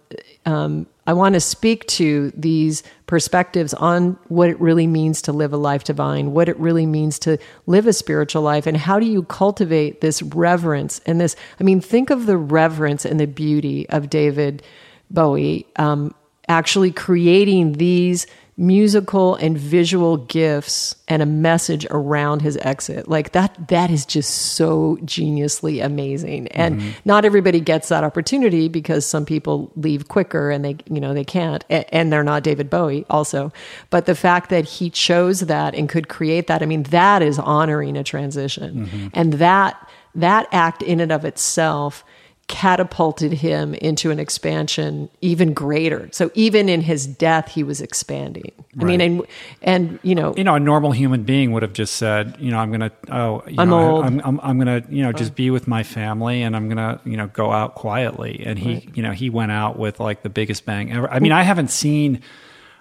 [0.47, 5.53] um, I want to speak to these perspectives on what it really means to live
[5.53, 9.07] a life divine, what it really means to live a spiritual life, and how do
[9.07, 11.35] you cultivate this reverence and this.
[11.59, 14.62] I mean, think of the reverence and the beauty of David
[15.11, 16.15] Bowie um,
[16.49, 23.09] actually creating these musical and visual gifts and a message around his exit.
[23.09, 26.49] Like that that is just so geniusly amazing.
[26.49, 26.91] And mm-hmm.
[27.07, 31.25] not everybody gets that opportunity because some people leave quicker and they you know they
[31.25, 31.65] can't.
[31.71, 33.53] And they're not David Bowie also.
[33.88, 37.38] But the fact that he chose that and could create that I mean that is
[37.38, 38.87] honoring a transition.
[38.87, 39.09] Mm-hmm.
[39.15, 42.05] and that that act in and of itself
[42.53, 46.11] catapulted him into an expansion even greater.
[46.12, 48.53] So even in his death, he was expanding.
[48.77, 48.85] Right.
[48.85, 49.27] I mean, and
[49.62, 52.59] and you know, you know, a normal human being would have just said, you know,
[52.59, 54.05] I'm gonna, oh, I'm know, old.
[54.05, 57.01] I, am I'm, I'm gonna, you know, just be with my family, and I'm gonna,
[57.07, 58.43] you know, go out quietly.
[58.45, 58.88] And he, right.
[58.93, 61.11] you know, he went out with like the biggest bang ever.
[61.11, 62.21] I mean, I haven't seen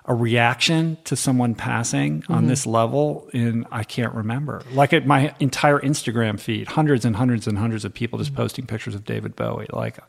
[0.05, 2.33] a reaction to someone passing mm-hmm.
[2.33, 4.63] on this level and I can't remember.
[4.71, 8.65] Like at my entire Instagram feed, hundreds and hundreds and hundreds of people just posting
[8.65, 9.67] pictures of David Bowie.
[9.71, 9.99] Like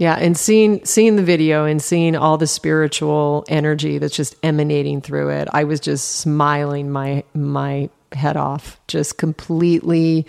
[0.00, 5.02] yeah, and seeing seeing the video and seeing all the spiritual energy that's just emanating
[5.02, 10.26] through it, I was just smiling my my head off, just completely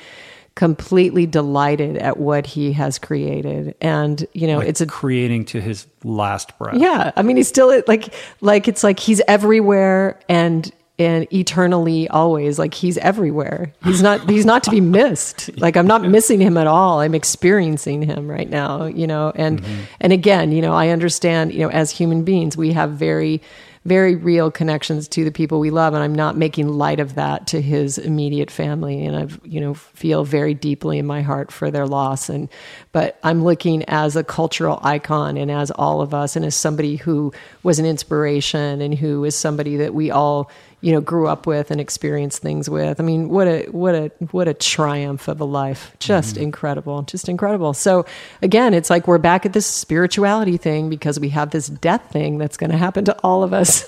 [0.55, 3.75] completely delighted at what he has created.
[3.81, 6.77] And you know like it's a creating to his last breath.
[6.77, 7.11] Yeah.
[7.15, 12.73] I mean he's still like like it's like he's everywhere and and eternally always like
[12.73, 13.73] he's everywhere.
[13.83, 15.49] He's not he's not to be missed.
[15.57, 16.99] Like i'm not missing him at all.
[16.99, 19.31] I'm experiencing him right now you know?
[19.35, 19.81] And mm-hmm.
[20.01, 23.41] and again you know i understand you know as human beings we have very
[23.83, 27.47] very real connections to the people we love and i'm not making light of that
[27.47, 31.71] to his immediate family and i've you know feel very deeply in my heart for
[31.71, 32.47] their loss and
[32.91, 36.95] but i'm looking as a cultural icon and as all of us and as somebody
[36.95, 41.45] who was an inspiration and who is somebody that we all you know grew up
[41.45, 42.99] with and experienced things with.
[42.99, 45.95] I mean, what a what a what a triumph of a life.
[45.99, 46.45] Just mm-hmm.
[46.45, 47.03] incredible.
[47.03, 47.73] Just incredible.
[47.73, 48.05] So
[48.41, 52.39] again, it's like we're back at this spirituality thing because we have this death thing
[52.39, 53.87] that's going to happen to all of us.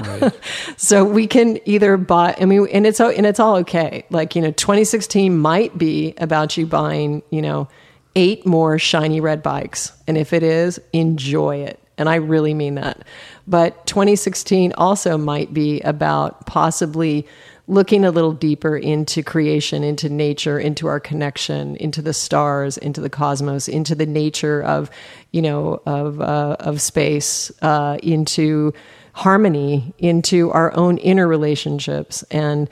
[0.00, 0.32] right.
[0.76, 4.04] So we can either buy I mean and it's and it's all okay.
[4.10, 7.68] Like, you know, 2016 might be about you buying, you know,
[8.14, 9.92] eight more shiny red bikes.
[10.06, 11.80] And if it is, enjoy it.
[11.98, 13.04] And I really mean that.
[13.46, 17.26] But 2016 also might be about possibly
[17.66, 23.00] looking a little deeper into creation, into nature, into our connection, into the stars, into
[23.00, 24.90] the cosmos, into the nature of,
[25.32, 28.72] you know, of uh, of space, uh, into
[29.12, 32.70] harmony, into our own inner relationships, and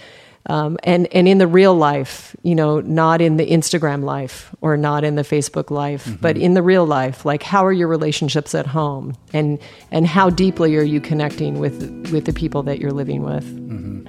[0.48, 4.76] um, and and in the real life, you know, not in the Instagram life or
[4.76, 6.16] not in the Facebook life, mm-hmm.
[6.16, 7.24] but in the real life.
[7.24, 9.58] Like, how are your relationships at home, and
[9.90, 13.44] and how deeply are you connecting with with the people that you're living with?
[13.44, 14.06] Mm-hmm.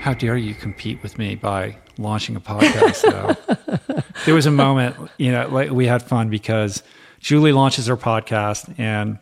[0.00, 3.36] How dare you compete with me by launching a podcast?
[4.26, 6.82] There was a moment, you know, like we had fun because
[7.20, 9.18] Julie launches her podcast and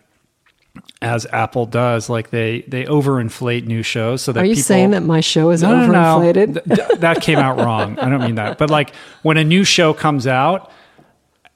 [1.03, 4.91] as Apple does, like they they overinflate new shows so that Are you people, saying
[4.93, 6.55] that my show is no, overinflated?
[6.55, 6.75] No, no.
[6.75, 7.99] Th- that came out wrong.
[7.99, 8.59] I don't mean that.
[8.59, 10.71] But like when a new show comes out,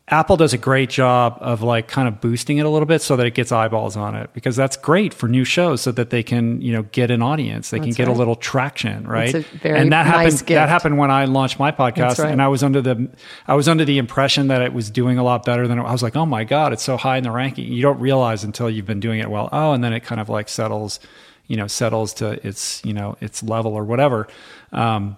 [0.08, 3.14] Apple does a great job of like kind of boosting it a little bit so
[3.16, 6.24] that it gets eyeballs on it because that's great for new shows so that they
[6.24, 8.16] can you know get an audience they that's can get right.
[8.16, 10.48] a little traction right and that nice happened gift.
[10.48, 12.32] that happened when I launched my podcast right.
[12.32, 13.08] and I was under the
[13.46, 15.92] I was under the impression that it was doing a lot better than it, I
[15.92, 18.68] was like oh my god it's so high in the ranking you don't realize until
[18.68, 20.98] you've been doing it well oh and then it kind of like settles
[21.46, 24.27] you know settles to its you know its level or whatever
[24.72, 25.16] um,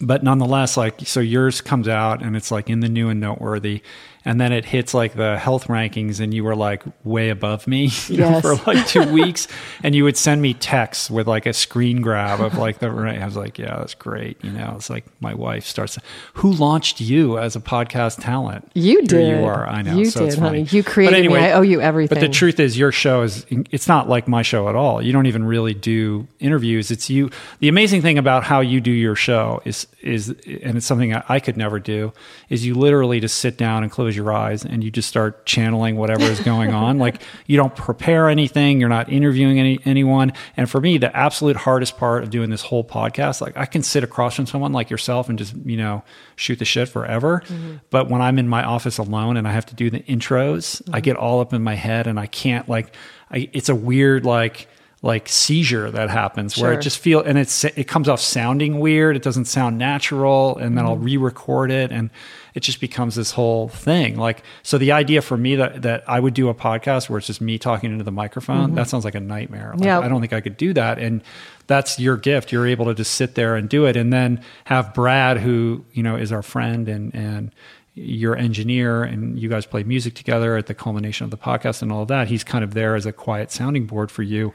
[0.00, 3.82] but nonetheless, like, so yours comes out and it's like in the new and noteworthy.
[4.28, 7.84] And then it hits like the health rankings and you were like way above me
[8.10, 8.42] yes.
[8.42, 9.48] for like two weeks.
[9.82, 13.22] And you would send me texts with like a screen grab of like the, right
[13.22, 14.36] I was like, yeah, that's great.
[14.44, 15.96] You know, it's like my wife starts,
[16.34, 18.70] who launched you as a podcast talent?
[18.74, 19.28] You did.
[19.28, 19.66] Here you are.
[19.66, 19.96] I know.
[19.96, 20.64] You so did, honey.
[20.64, 21.46] You created anyway, me.
[21.46, 22.14] I owe you everything.
[22.14, 25.00] But the truth is your show is, it's not like my show at all.
[25.00, 26.90] You don't even really do interviews.
[26.90, 27.30] It's you.
[27.60, 31.40] The amazing thing about how you do your show is, is, and it's something I
[31.40, 32.12] could never do,
[32.50, 35.96] is you literally just sit down and close your eyes and you just start channeling
[35.96, 36.98] whatever is going on.
[36.98, 40.32] like you don't prepare anything, you're not interviewing any anyone.
[40.56, 43.82] And for me, the absolute hardest part of doing this whole podcast, like I can
[43.82, 46.04] sit across from someone like yourself and just, you know,
[46.36, 47.42] shoot the shit forever.
[47.46, 47.76] Mm-hmm.
[47.90, 50.94] But when I'm in my office alone and I have to do the intros, mm-hmm.
[50.94, 52.94] I get all up in my head and I can't like
[53.30, 54.68] I, it's a weird like
[55.00, 56.64] like seizure that happens sure.
[56.64, 60.56] where it just feel and it's it comes off sounding weird it doesn't sound natural
[60.56, 60.92] and then mm-hmm.
[60.92, 62.10] I'll re-record it and
[62.54, 66.18] it just becomes this whole thing like so the idea for me that that I
[66.18, 68.74] would do a podcast where it's just me talking into the microphone mm-hmm.
[68.74, 70.00] that sounds like a nightmare like, yeah.
[70.00, 71.22] I don't think I could do that and
[71.68, 74.94] that's your gift you're able to just sit there and do it and then have
[74.94, 77.52] Brad who you know is our friend and and
[77.98, 81.92] your engineer and you guys play music together at the culmination of the podcast and
[81.92, 82.28] all of that.
[82.28, 84.52] He's kind of there as a quiet sounding board for you.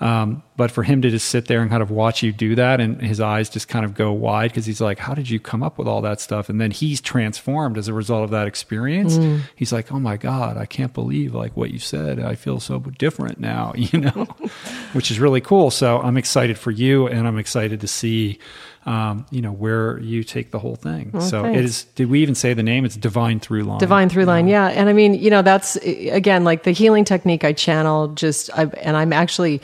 [0.00, 2.80] Um, but for him to just sit there and kind of watch you do that
[2.80, 5.62] and his eyes just kind of go wide because he's like, How did you come
[5.62, 6.48] up with all that stuff?
[6.48, 9.18] And then he's transformed as a result of that experience.
[9.18, 9.42] Mm.
[9.56, 12.18] He's like, Oh my God, I can't believe like what you said.
[12.18, 14.26] I feel so different now, you know,
[14.94, 15.70] which is really cool.
[15.70, 18.38] So I'm excited for you and I'm excited to see
[18.86, 21.10] um, you know, where you take the whole thing.
[21.12, 21.58] Well, so thanks.
[21.58, 22.84] it is, did we even say the name?
[22.84, 23.78] It's Divine Throughline.
[23.78, 24.68] Divine Throughline, yeah.
[24.68, 28.64] And I mean, you know, that's, again, like the healing technique I channel just, I,
[28.64, 29.60] and I'm actually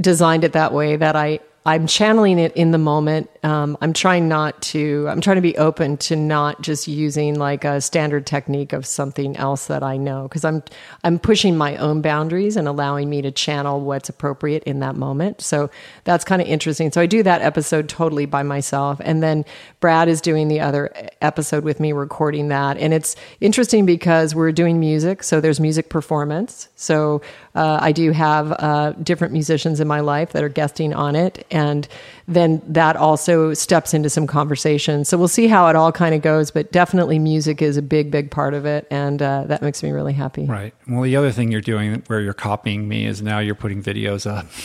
[0.00, 3.30] designed it that way that I, I'm channeling it in the moment.
[3.42, 7.64] Um, I'm trying not to, I'm trying to be open to not just using like
[7.64, 10.62] a standard technique of something else that I know because I'm,
[11.04, 15.40] I'm pushing my own boundaries and allowing me to channel what's appropriate in that moment.
[15.40, 15.70] So
[16.04, 16.90] that's kind of interesting.
[16.90, 19.00] So I do that episode totally by myself.
[19.04, 19.44] And then
[19.80, 22.78] Brad is doing the other episode with me, recording that.
[22.78, 25.22] And it's interesting because we're doing music.
[25.22, 26.68] So there's music performance.
[26.76, 27.20] So
[27.54, 31.46] uh, I do have uh, different musicians in my life that are guesting on it.
[31.50, 31.86] And
[32.26, 35.04] then that also steps into some conversation.
[35.04, 36.50] So we'll see how it all kind of goes.
[36.50, 38.86] But definitely music is a big, big part of it.
[38.90, 40.46] And uh, that makes me really happy.
[40.46, 40.74] Right.
[40.86, 44.30] Well, the other thing you're doing where you're copying me is now you're putting videos
[44.30, 44.46] up.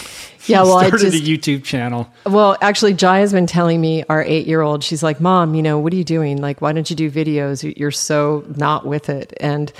[0.45, 2.11] Yeah, well, started I just, a YouTube channel.
[2.25, 5.61] Well, actually, Jai has been telling me, our eight year old, she's like, Mom, you
[5.61, 6.35] know, what are you doing?
[6.35, 7.73] Like, why don't you do videos?
[7.77, 9.31] You're so not with it.
[9.39, 9.71] And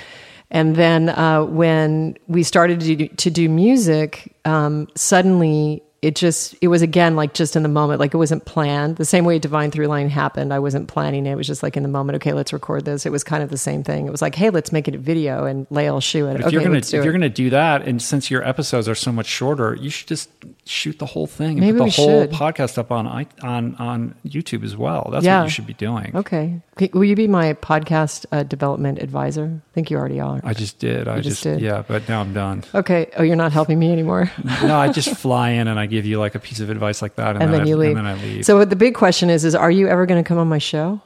[0.50, 6.54] and then uh, when we started to do, to do music, um, suddenly it just
[6.60, 8.96] it was again like just in the moment like it wasn't planned.
[8.96, 11.32] The same way Divine Throughline happened i wasn't planning it.
[11.32, 13.06] It was just like in the moment okay let's record this.
[13.06, 14.06] It was kind of the same thing.
[14.06, 16.34] It was like hey let's make it a video and lael shoe it.
[16.34, 19.12] If okay, you're gonna if you're gonna do that and since your episodes are so
[19.12, 20.28] much shorter you should just
[20.66, 22.32] shoot the whole thing and Maybe put the whole should.
[22.32, 23.06] podcast up on
[23.40, 25.08] on on youtube as well.
[25.10, 25.38] That's yeah.
[25.38, 26.14] what you should be doing.
[26.14, 26.60] Okay.
[26.92, 29.62] Will you be my podcast uh, development advisor?
[29.70, 30.42] I think you already are.
[30.44, 31.06] I just did.
[31.06, 31.60] You i just, just did.
[31.62, 32.62] yeah but now i'm done.
[32.74, 33.10] Okay.
[33.16, 34.30] Oh you're not helping me anymore?
[34.62, 37.16] No i just fly in and i give you like a piece of advice like
[37.16, 37.96] that, and, and then, then you I, leave.
[37.96, 38.44] And then I leave.
[38.44, 41.00] So the big question is: is are you ever going to come on my show?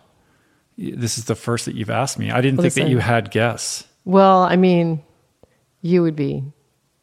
[0.77, 2.31] This is the first that you've asked me.
[2.31, 3.85] I didn't Listen, think that you had guests.
[4.05, 5.03] Well, I mean,
[5.83, 6.45] you would be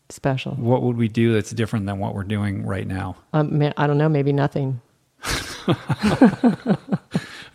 [0.10, 0.54] special.
[0.54, 3.18] What would we do that's different than what we're doing right now?
[3.34, 4.10] Um, I don't know.
[4.10, 4.82] Maybe nothing.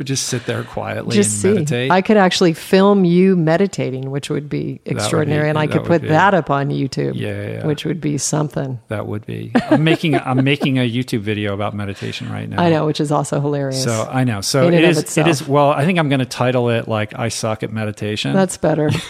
[0.04, 1.52] Just sit there quietly just and see.
[1.52, 1.90] meditate.
[1.90, 6.02] I could actually film you meditating, which would be extraordinary, be, and I could put
[6.02, 6.08] be.
[6.08, 7.12] that up on YouTube.
[7.14, 8.80] Yeah, yeah, yeah, which would be something.
[8.88, 9.52] That would be.
[9.70, 12.62] I'm making I'm making a YouTube video about meditation right now.
[12.62, 13.84] I know, which is also hilarious.
[13.84, 14.40] So I know.
[14.40, 15.16] So it is.
[15.18, 15.46] It is.
[15.46, 18.90] Well, I think I'm going to title it like "I suck at meditation." That's better.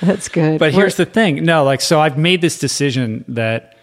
[0.00, 0.58] That's good.
[0.58, 1.44] But here's the thing.
[1.44, 3.76] No, like so I've made this decision that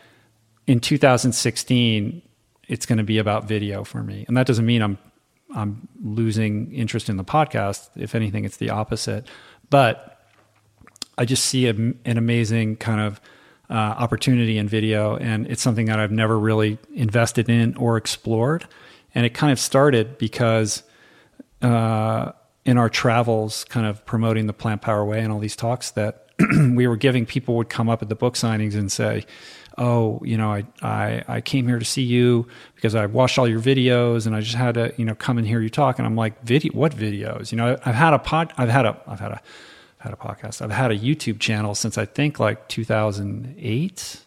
[0.68, 2.22] in 2016
[2.68, 4.26] it's going to be about video for me.
[4.28, 4.98] And that doesn't mean I'm
[5.56, 7.90] I'm losing interest in the podcast.
[7.96, 9.28] If anything, it's the opposite.
[9.70, 10.20] But
[11.18, 13.22] I just see a, an amazing kind of
[13.70, 18.68] uh, opportunity in video, and it's something that I've never really invested in or explored.
[19.16, 20.84] And it kind of started because
[21.62, 22.32] uh,
[22.66, 26.30] in our travels, kind of promoting the Plant Power Way and all these talks that
[26.74, 29.26] we were giving, people would come up at the book signings and say,
[29.78, 33.48] oh, you know, I, I, I came here to see you because I watched all
[33.48, 35.98] your videos and I just had to, you know, come and hear you talk.
[36.00, 37.52] And I'm like, video, what videos?
[37.52, 39.42] You know, I've had a pod, I've had a, I've had a,
[40.00, 40.62] I've had a podcast.
[40.62, 44.22] I've had a YouTube channel since I think like 2008,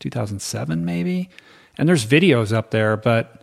[0.00, 1.30] 2007, maybe.
[1.78, 3.39] And there's videos up there, but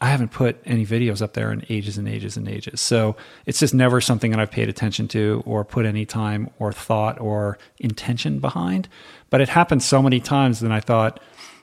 [0.00, 2.80] I haven't put any videos up there in ages and ages and ages.
[2.80, 6.72] So it's just never something that I've paid attention to or put any time or
[6.72, 8.88] thought or intention behind.
[9.28, 11.20] But it happened so many times that I thought,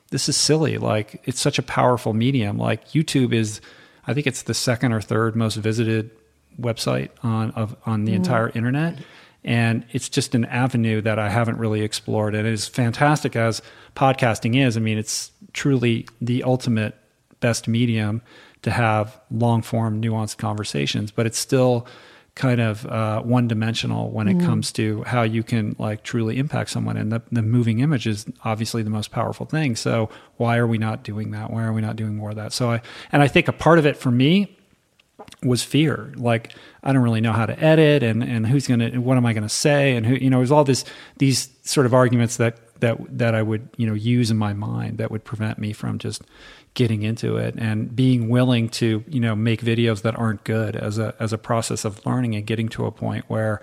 [0.10, 0.78] this is silly.
[0.78, 2.58] Like it's such a powerful medium.
[2.58, 3.62] Like YouTube is,
[4.06, 6.12] I think it's the second or third most visited
[6.60, 8.16] website on of on the mm.
[8.16, 9.00] entire internet.
[9.44, 12.34] And it's just an avenue that I haven't really explored.
[12.36, 13.62] And as fantastic as
[13.96, 16.96] podcasting is, I mean, it's truly the ultimate
[17.46, 18.22] best medium
[18.64, 21.86] to have long form, nuanced conversations, but it's still
[22.34, 26.70] kind of uh, one dimensional when it comes to how you can like truly impact
[26.70, 26.98] someone.
[26.98, 29.78] And the, the moving image is obviously the most powerful thing.
[29.78, 31.52] So why are we not doing that?
[31.52, 32.52] Why are we not doing more of that?
[32.52, 32.82] So I,
[33.12, 34.58] and I think a part of it for me
[35.44, 36.12] was fear.
[36.18, 39.26] Like I don't really know how to edit and, and who's going to, what am
[39.26, 39.96] I going to say?
[39.96, 40.84] And who, you know, it was all this,
[41.18, 44.98] these sort of arguments that, that, that I would, you know, use in my mind
[44.98, 46.22] that would prevent me from just
[46.76, 51.00] getting into it and being willing to you know make videos that aren't good as
[51.00, 53.62] a as a process of learning and getting to a point where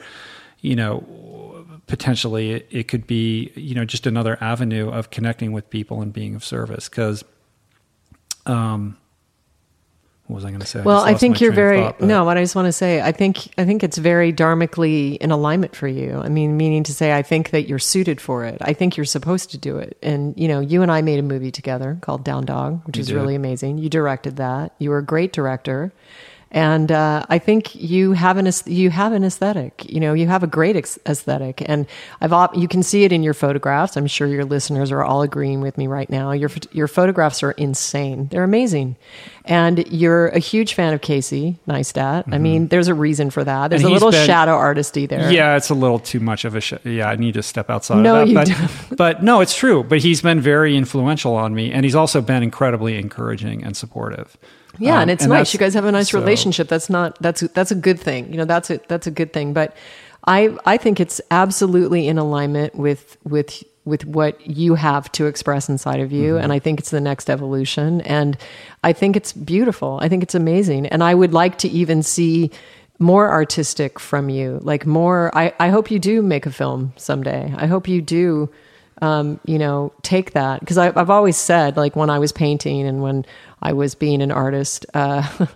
[0.61, 5.69] you know potentially it, it could be you know just another avenue of connecting with
[5.71, 6.89] people and being of service.
[6.89, 7.25] Because
[8.47, 8.97] um
[10.33, 10.81] what was I going to say?
[10.81, 12.25] Well, just I think you're very thought, no.
[12.25, 15.77] What I just want to say, I think I think it's very dharmically in alignment
[15.77, 16.23] for you.
[16.25, 18.57] I mean, meaning to say, I think that you're suited for it.
[18.63, 19.99] I think you're supposed to do it.
[20.03, 23.09] And you know, you and I made a movie together called Down Dog, which is
[23.09, 23.15] did.
[23.15, 23.77] really amazing.
[23.77, 24.73] You directed that.
[24.79, 25.93] You were a great director.
[26.55, 29.91] And uh, I think you have an you have an aesthetic.
[29.91, 31.87] You know, you have a great ex- aesthetic, and
[32.21, 33.97] I've op- you can see it in your photographs.
[33.97, 36.33] I'm sure your listeners are all agreeing with me right now.
[36.33, 38.29] Your your photographs are insane.
[38.31, 38.97] They're amazing,
[39.47, 42.25] and you're a huge fan of Casey Neistat.
[42.31, 43.69] I mean, there's a reason for that.
[43.69, 43.87] There's Mm-hmm.
[43.87, 45.33] And a little been- shadow artisty there.
[45.33, 46.61] Yeah, it's a little too much of a.
[46.61, 48.49] Sh- yeah, I need to step outside No, of you that.
[48.49, 48.89] don't.
[48.91, 49.85] But, but no, it's true.
[49.85, 54.37] But he's been very influential on me, and he's also been incredibly encouraging and supportive.
[54.79, 55.53] Yeah, Um, and it's and nice.
[55.53, 56.69] You guys have a nice so- relationship.
[56.69, 58.31] That's not that's that's a good thing.
[58.31, 59.53] You know, that's a that's a good thing.
[59.53, 59.77] But
[60.27, 65.69] I I think it's absolutely in alignment with with with what you have to express
[65.69, 66.45] inside of you Mm-hmm.
[66.45, 68.37] and I think it's the next evolution and
[68.85, 69.99] I think it's beautiful.
[70.01, 70.87] I think it's amazing.
[70.87, 72.53] And I would like to even see
[73.01, 74.61] more artistic from you.
[74.63, 77.53] Like more I I hope you do make a film someday.
[77.57, 78.49] I hope you do
[79.03, 83.03] um, you know, take that because I've always said, like when I was painting and
[83.03, 83.27] when
[83.61, 85.27] I was being an artist, uh,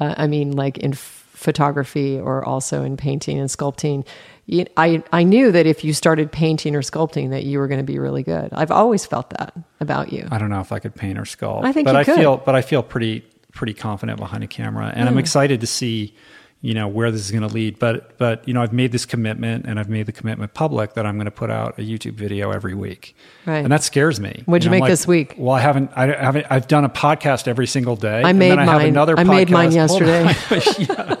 [0.00, 4.06] uh, I mean, like in photography or also in painting and sculpting,
[4.46, 7.80] you, I I knew that if you started painting or sculpting, that you were going
[7.80, 8.48] to be really good.
[8.52, 10.26] I've always felt that about you.
[10.30, 11.64] I don't know if I could paint or sculpt.
[11.64, 12.16] I think but I could.
[12.16, 13.20] feel, but I feel pretty
[13.52, 16.14] pretty confident behind a camera, and I'm excited to see,
[16.62, 17.78] you know, where this is going to lead.
[17.78, 21.06] But but you know, I've made this commitment, and I've made the commitment public that
[21.06, 23.58] I'm going to put out a YouTube video every week, Right.
[23.58, 24.42] and that scares me.
[24.46, 25.34] What'd you know, I'm make this week?
[25.38, 25.90] Well, I haven't.
[25.96, 26.46] I haven't.
[26.50, 28.22] I've done a podcast every single day.
[28.22, 28.88] I and made I have mine.
[28.88, 29.18] another.
[29.18, 30.08] I made mine podcast- Hold on.
[30.08, 31.16] yesterday.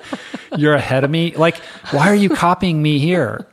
[0.50, 0.56] Yeah.
[0.58, 1.32] You're ahead of me.
[1.36, 1.58] Like,
[1.92, 3.46] why are you copying me here?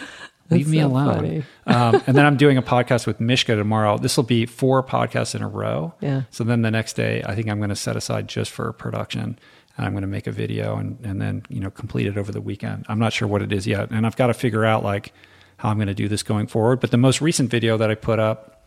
[0.50, 1.44] Leave That's me so alone.
[1.66, 3.98] um, and then I'm doing a podcast with Mishka tomorrow.
[3.98, 5.94] This will be four podcasts in a row.
[6.00, 6.22] Yeah.
[6.30, 9.36] So then the next day, I think I'm going to set aside just for production,
[9.76, 12.40] I'm going to make a video and and then you know complete it over the
[12.40, 12.86] weekend.
[12.88, 15.12] I'm not sure what it is yet, and I've got to figure out like
[15.56, 16.80] how I'm going to do this going forward.
[16.80, 18.66] But the most recent video that I put up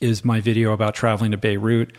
[0.00, 1.96] is my video about traveling to Beirut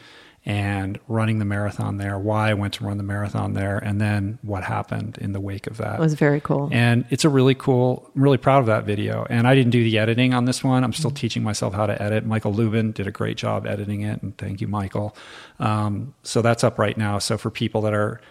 [0.47, 4.37] and running the marathon there, why I went to run the marathon there, and then
[4.43, 5.95] what happened in the wake of that.
[5.95, 6.69] It was very cool.
[6.71, 9.25] And it's a really cool, I'm really proud of that video.
[9.27, 10.83] And I didn't do the editing on this one.
[10.83, 10.99] I'm Mm-hmm.
[10.99, 12.25] still teaching myself how to edit.
[12.27, 14.21] Michael Lubin did a great job editing it.
[14.21, 15.15] And thank you, Michael.
[15.59, 17.17] Um, so that's up right now.
[17.17, 18.21] So for people that are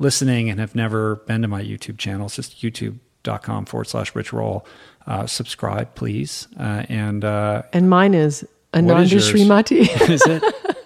[0.00, 4.32] listening and have never been to my YouTube channel, it's just youtube.com forward slash rich
[4.32, 4.66] roll.
[5.06, 6.48] Uh, subscribe, please.
[6.58, 8.44] Uh, and uh, and mine is
[8.74, 9.16] Ananda?
[9.16, 9.80] Srimati.
[10.10, 10.42] is it?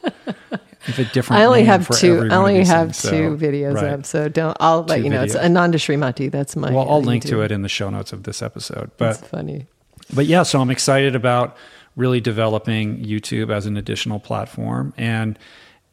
[0.86, 2.28] If a different I only have two.
[2.30, 3.84] I only have things, so- two videos right.
[3.92, 4.56] up, so don't.
[4.60, 5.22] I'll let Two you know.
[5.22, 5.44] It's videos.
[5.44, 6.30] Ananda Srimati.
[6.30, 6.70] That's my.
[6.70, 8.90] Well, I'll uh, link to it in the show notes of this episode.
[8.96, 9.66] But That's funny.
[10.14, 11.56] but yeah, so I'm excited about
[11.96, 14.92] really developing YouTube as an additional platform.
[14.96, 15.38] And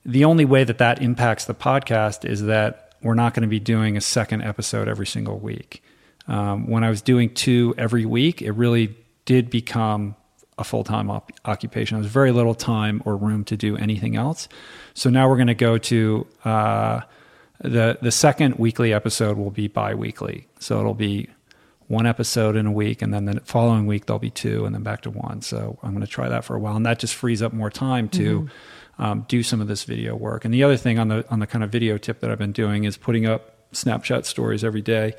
[0.05, 3.59] the only way that that impacts the podcast is that we're not going to be
[3.59, 5.83] doing a second episode every single week.
[6.27, 10.15] Um, when I was doing two every week, it really did become
[10.57, 11.97] a full time op- occupation.
[11.97, 14.47] There was very little time or room to do anything else.
[14.93, 17.01] So now we're going to go to uh,
[17.59, 20.47] the the second weekly episode will be bi-weekly.
[20.59, 21.29] So it'll be
[21.87, 24.83] one episode in a week, and then the following week there'll be two, and then
[24.83, 25.41] back to one.
[25.41, 27.69] So I'm going to try that for a while, and that just frees up more
[27.69, 28.49] time to
[28.97, 30.45] um, do some of this video work.
[30.45, 32.53] And the other thing on the on the kind of video tip that I've been
[32.53, 35.13] doing is putting up Snapchat stories every day.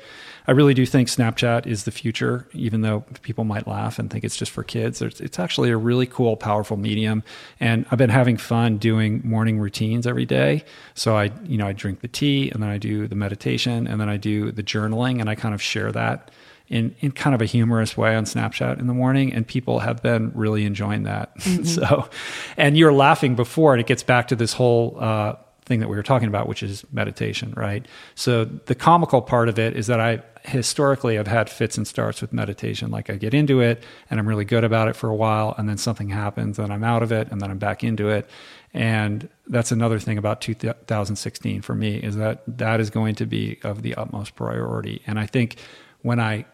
[0.47, 4.23] I really do think Snapchat is the future, even though people might laugh and think
[4.23, 5.01] it's just for kids.
[5.01, 7.23] It's, it's actually a really cool, powerful medium,
[7.59, 10.63] and I've been having fun doing morning routines every day.
[10.95, 13.99] So I, you know, I drink the tea, and then I do the meditation, and
[13.99, 16.31] then I do the journaling, and I kind of share that
[16.67, 20.01] in, in kind of a humorous way on Snapchat in the morning, and people have
[20.01, 21.39] been really enjoying that.
[21.63, 22.09] so,
[22.57, 25.35] and you're laughing before, and it gets back to this whole uh,
[25.65, 27.85] thing that we were talking about, which is meditation, right?
[28.15, 32.21] So the comical part of it is that I historically have had fits and starts
[32.21, 32.91] with meditation.
[32.91, 35.69] Like I get into it and I'm really good about it for a while, and
[35.69, 38.29] then something happens, and I'm out of it, and then I'm back into it.
[38.73, 43.59] And that's another thing about 2016 for me is that that is going to be
[43.63, 45.01] of the utmost priority.
[45.05, 45.57] And I think
[46.01, 46.45] when I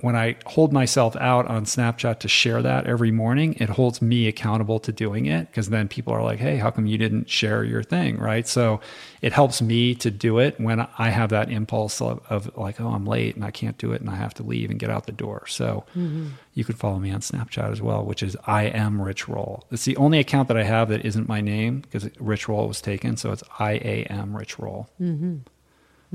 [0.00, 4.28] when I hold myself out on Snapchat to share that every morning, it holds me
[4.28, 7.64] accountable to doing it because then people are like, hey, how come you didn't share
[7.64, 8.18] your thing?
[8.18, 8.46] Right.
[8.46, 8.80] So
[9.22, 12.88] it helps me to do it when I have that impulse of, of like, oh,
[12.88, 15.06] I'm late and I can't do it and I have to leave and get out
[15.06, 15.46] the door.
[15.46, 16.28] So mm-hmm.
[16.52, 19.64] you could follow me on Snapchat as well, which is I am Rich Roll.
[19.70, 22.82] It's the only account that I have that isn't my name because Rich Roll was
[22.82, 23.16] taken.
[23.16, 24.90] So it's I A M Rich Roll.
[25.00, 25.36] Mm-hmm.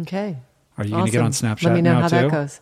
[0.02, 0.38] Okay.
[0.78, 1.00] Are you awesome.
[1.00, 2.16] going to get on Snapchat Let me know how too?
[2.16, 2.62] that goes.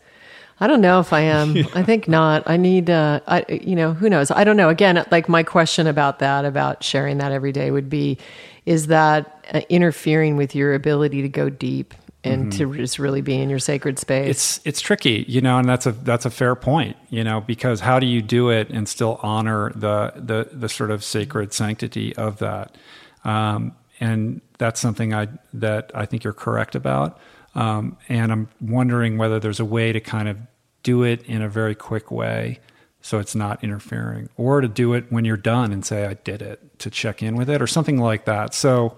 [0.60, 1.56] I don't know if I am.
[1.56, 1.64] yeah.
[1.74, 2.48] I think not.
[2.48, 4.30] I need, uh, I, you know, who knows?
[4.30, 4.68] I don't know.
[4.68, 8.18] Again, like my question about that, about sharing that every day would be,
[8.66, 12.72] is that uh, interfering with your ability to go deep and mm-hmm.
[12.72, 14.28] to just really be in your sacred space?
[14.28, 17.80] It's it's tricky, you know, and that's a that's a fair point, you know, because
[17.80, 22.14] how do you do it and still honor the the the sort of sacred sanctity
[22.16, 22.76] of that?
[23.24, 27.18] Um, and that's something I that I think you're correct about.
[27.54, 30.36] Um, and I'm wondering whether there's a way to kind of
[30.82, 32.60] do it in a very quick way
[33.02, 36.42] so it's not interfering, or to do it when you're done and say, I did
[36.42, 38.52] it, to check in with it, or something like that.
[38.52, 38.96] So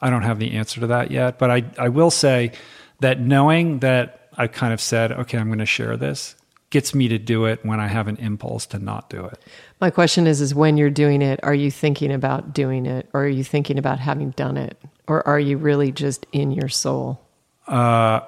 [0.00, 2.52] I don't have the answer to that yet, but I, I will say
[3.00, 6.34] that knowing that I kind of said, okay, I'm going to share this
[6.70, 9.38] gets me to do it when I have an impulse to not do it.
[9.80, 13.22] My question is is when you're doing it, are you thinking about doing it or
[13.22, 14.76] are you thinking about having done it
[15.06, 17.20] or are you really just in your soul?
[17.68, 18.22] Uh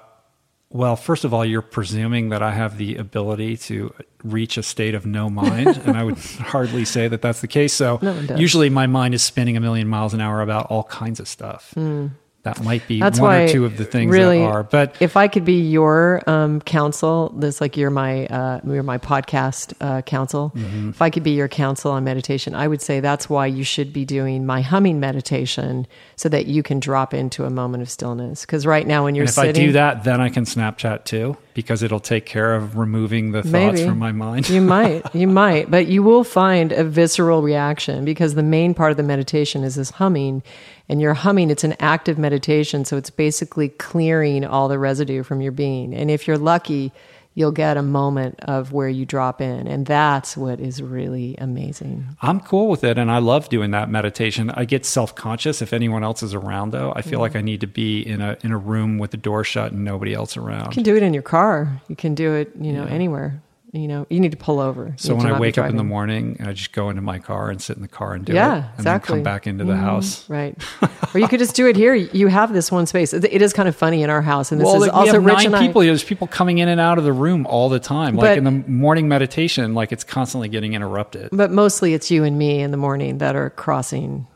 [0.70, 3.94] well, first of all, you're presuming that I have the ability to
[4.24, 7.72] reach a state of no mind, and I would hardly say that that's the case.
[7.72, 11.20] So, no usually my mind is spinning a million miles an hour about all kinds
[11.20, 11.72] of stuff.
[11.76, 12.10] Mm
[12.46, 14.62] that might be That's one or two of the things really, that are.
[14.62, 18.98] But if I could be your um, counsel, this like you're my uh, you're my
[18.98, 20.52] podcast uh, counsel.
[20.54, 20.90] Mm-hmm.
[20.90, 23.92] If I could be your counsel on meditation, I would say that's why you should
[23.92, 28.42] be doing my humming meditation so that you can drop into a moment of stillness.
[28.42, 31.04] Because right now, when you're and if sitting, I do that, then I can Snapchat
[31.04, 33.86] too because it'll take care of removing the thoughts Maybe.
[33.86, 34.46] from my mind.
[34.50, 38.90] you might, you might, but you will find a visceral reaction because the main part
[38.90, 40.42] of the meditation is this humming
[40.86, 41.48] and you're humming.
[41.48, 42.84] It's an active meditation.
[42.84, 45.94] So it's basically clearing all the residue from your being.
[45.94, 46.92] And if you're lucky,
[47.36, 49.68] you'll get a moment of where you drop in.
[49.68, 52.16] And that's what is really amazing.
[52.22, 52.98] I'm cool with it.
[52.98, 54.50] And I love doing that meditation.
[54.50, 56.92] I get self conscious if anyone else is around, though.
[56.96, 57.20] I feel mm-hmm.
[57.20, 59.84] like I need to be in a, in a room with the door shut and
[59.84, 60.66] nobody else around.
[60.66, 61.80] You can do it in your car.
[61.88, 62.90] You can do it, you know, yeah.
[62.90, 63.42] anywhere
[63.76, 64.94] you know, you need to pull over.
[64.96, 67.50] So when I wake up in the morning, and I just go into my car
[67.50, 68.56] and sit in the car and do yeah, it.
[68.56, 69.14] and exactly.
[69.14, 69.82] then come back into the mm-hmm.
[69.82, 70.28] house.
[70.28, 70.56] Right.
[71.14, 71.94] or you could just do it here.
[71.94, 73.12] You have this one space.
[73.12, 74.52] It is kind of funny in our house.
[74.52, 75.82] And this well, is also Rich nine people.
[75.82, 78.16] I, There's people coming in and out of the room all the time.
[78.16, 81.30] Like in the morning meditation, like it's constantly getting interrupted.
[81.32, 84.26] But mostly it's you and me in the morning that are crossing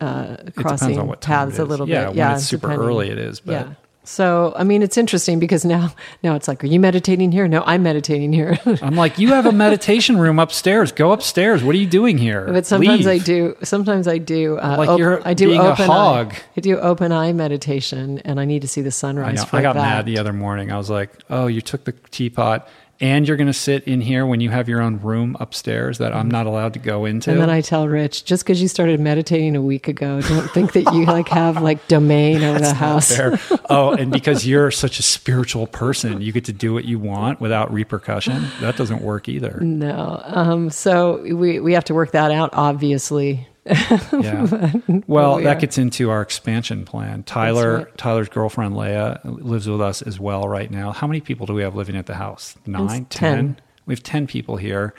[0.00, 2.16] uh, crossing paths a little yeah, bit.
[2.16, 2.88] Yeah, when it's super depending.
[2.88, 3.40] early it is.
[3.40, 3.74] But yeah.
[4.04, 7.48] So, I mean, it's interesting because now, now it's like, are you meditating here?
[7.48, 8.58] No, I'm meditating here.
[8.82, 10.92] I'm like, you have a meditation room upstairs.
[10.92, 11.64] Go upstairs.
[11.64, 12.46] What are you doing here?
[12.46, 13.22] But sometimes Leave.
[13.22, 13.56] I do.
[13.62, 14.58] Sometimes I do.
[14.58, 16.34] Uh, like op- you're I do being open a hog.
[16.34, 19.44] Eye, I do open eye meditation, and I need to see the sunrise.
[19.52, 19.80] I, I got that.
[19.80, 20.70] mad the other morning.
[20.70, 22.68] I was like, oh, you took the teapot
[23.04, 26.14] and you're going to sit in here when you have your own room upstairs that
[26.14, 27.32] I'm not allowed to go into.
[27.32, 30.72] And then I tell Rich, just because you started meditating a week ago, don't think
[30.72, 33.12] that you like have like domain over the house.
[33.68, 37.42] oh, and because you're such a spiritual person, you get to do what you want
[37.42, 38.46] without repercussion.
[38.62, 39.60] That doesn't work either.
[39.60, 40.22] No.
[40.24, 44.72] Um, so we we have to work that out, obviously yeah.
[45.06, 47.22] Well, that gets into our expansion plan.
[47.22, 47.98] Tyler, right.
[47.98, 50.92] Tyler's girlfriend Leah lives with us as well right now.
[50.92, 52.56] How many people do we have living at the house?
[52.66, 53.58] Nine, ten.
[53.86, 54.94] We have ten people here.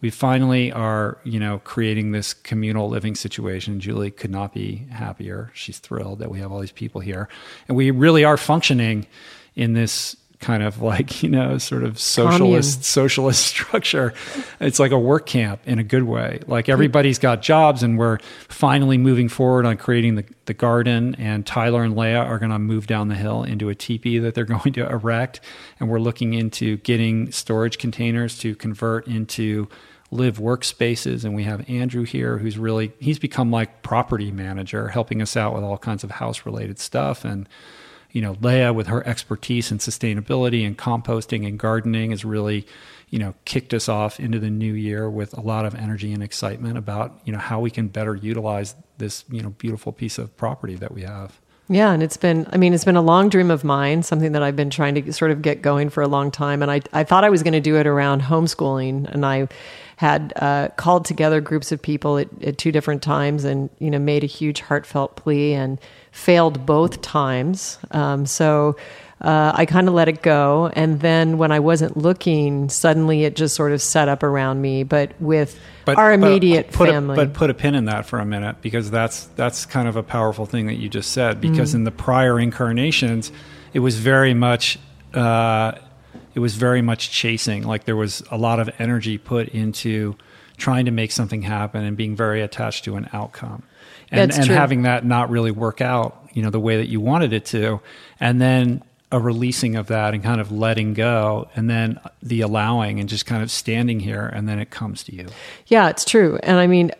[0.00, 3.80] We finally are, you know, creating this communal living situation.
[3.80, 5.50] Julie could not be happier.
[5.52, 7.28] She's thrilled that we have all these people here,
[7.68, 9.06] and we really are functioning
[9.54, 12.82] in this kind of like you know sort of socialist Commune.
[12.82, 14.14] socialist structure.
[14.58, 16.40] It's like a work camp in a good way.
[16.46, 18.18] Like everybody's got jobs and we're
[18.48, 22.58] finally moving forward on creating the, the garden and tyler and leah are going to
[22.58, 25.40] move down the hill into a teepee that they're going to erect.
[25.78, 29.68] And we're looking into getting storage containers to convert into
[30.10, 31.24] live workspaces.
[31.24, 35.54] And we have andrew here who's really he's become like property manager helping us out
[35.54, 37.24] with all kinds of house related stuff.
[37.24, 37.46] And
[38.12, 42.66] you know, Leah with her expertise in sustainability and composting and gardening has really,
[43.08, 46.22] you know, kicked us off into the new year with a lot of energy and
[46.22, 50.36] excitement about, you know, how we can better utilize this, you know, beautiful piece of
[50.36, 51.40] property that we have.
[51.68, 54.42] Yeah, and it's been I mean, it's been a long dream of mine, something that
[54.42, 56.62] I've been trying to sort of get going for a long time.
[56.62, 59.08] And I, I thought I was going to do it around homeschooling.
[59.08, 59.46] And I
[60.00, 63.98] had uh, called together groups of people at, at two different times and, you know,
[63.98, 65.78] made a huge heartfelt plea and
[66.10, 67.78] failed both times.
[67.90, 68.76] Um, so
[69.20, 70.70] uh, I kind of let it go.
[70.72, 74.84] And then when I wasn't looking, suddenly it just sort of set up around me,
[74.84, 77.12] but with But our but immediate put family.
[77.12, 79.96] A, but put a pin in that for a minute because that's that's kind of
[79.96, 81.42] a powerful thing that you just said.
[81.42, 83.32] Because in the prior incarnations,
[83.74, 84.78] it was very much
[85.12, 85.72] uh,
[86.34, 87.64] it was very much chasing.
[87.64, 90.16] Like there was a lot of energy put into
[90.56, 93.62] trying to make something happen and being very attached to an outcome.
[94.12, 97.32] And, and having that not really work out, you know, the way that you wanted
[97.32, 97.80] it to,
[98.18, 103.00] and then a releasing of that and kind of letting go, and then the allowing
[103.00, 105.26] and just kind of standing here, and then it comes to you.
[105.66, 106.38] Yeah, it's true.
[106.42, 106.92] And I mean,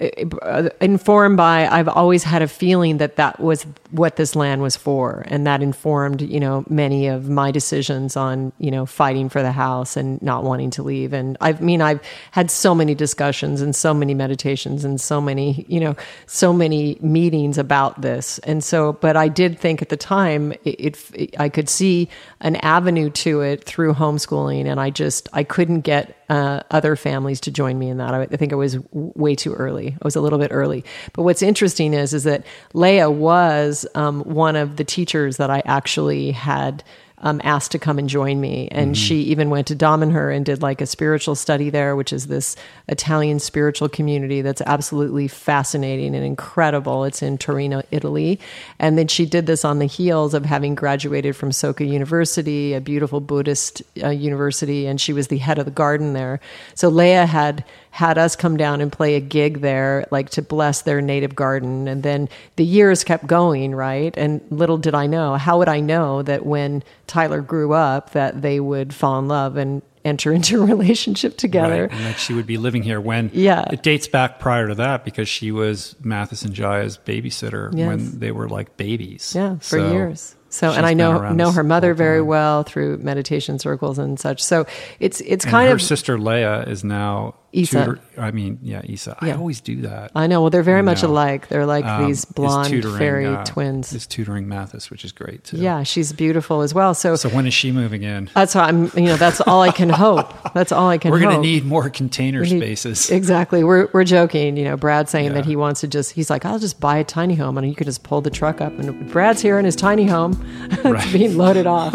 [0.43, 4.76] uh, informed by, I've always had a feeling that that was what this land was
[4.76, 5.24] for.
[5.28, 9.53] And that informed, you know, many of my decisions on, you know, fighting for the
[9.53, 11.12] house and not wanting to leave.
[11.12, 15.64] And I mean, I've had so many discussions and so many meditations and so many,
[15.68, 18.38] you know, so many meetings about this.
[18.41, 22.09] And so, but I did think at the time it, it I could see
[22.41, 24.66] an avenue to it through homeschooling.
[24.66, 28.14] And I just, I couldn't get uh, other families to join me in that.
[28.14, 29.89] I, I think it was way too early.
[30.01, 30.85] I was a little bit early.
[31.12, 35.61] But what's interesting is is that Leah was um, one of the teachers that I
[35.66, 36.85] actually had.
[37.23, 40.62] Um, asked to come and join me, and she even went to Damanhur and did
[40.62, 42.57] like a spiritual study there, which is this
[42.89, 47.05] Italian spiritual community that's absolutely fascinating and incredible.
[47.05, 48.41] It's in Torino, Italy,
[48.79, 52.81] and then she did this on the heels of having graduated from Soka University, a
[52.81, 56.41] beautiful Buddhist uh, university, and she was the head of the garden there.
[56.75, 60.82] So Leah had had us come down and play a gig there, like to bless
[60.82, 61.88] their native garden.
[61.88, 64.16] And then the years kept going, right?
[64.16, 68.43] And little did I know, how would I know that when Tyler grew up, that
[68.43, 71.88] they would fall in love and enter into a relationship together?
[71.88, 73.64] Right, and that she would be living here when Yeah.
[73.72, 77.88] it dates back prior to that because she was Mathis and Jaya's babysitter Yes.
[77.88, 79.32] when they were like babies.
[79.34, 80.36] Yeah, for So years.
[80.53, 84.43] So, and I know know her mother very well through meditation circles and such.
[84.43, 84.66] So
[84.99, 87.84] it's it's And kind her of sister Leia is now Isa.
[87.84, 89.16] tutor- I mean, yeah, Isa.
[89.20, 90.12] I always do that.
[90.14, 90.40] I know.
[90.40, 91.48] Well, they're very much alike.
[91.48, 93.92] They're like Um, these blonde tutoring, fairy uh, twins.
[93.92, 95.57] Is tutoring Mathis, which is great too.
[95.57, 96.94] Yeah, she's beautiful as well.
[96.94, 98.30] So, So when is she moving in?
[98.34, 98.84] that's why I'm.
[98.94, 100.32] You know, that's all I can hope.
[100.55, 101.11] That's all I can.
[101.11, 101.20] Hope.
[101.20, 103.11] We're going to need more container spaces.
[103.11, 103.64] Exactly.
[103.64, 104.57] We're we're joking.
[104.57, 106.12] You know, Brad saying that he wants to just.
[106.12, 108.61] He's like, I'll just buy a tiny home, and you could just pull the truck
[108.61, 110.32] up, and Brad's here in his tiny home,
[110.70, 111.12] it's Right.
[111.12, 111.94] being loaded off.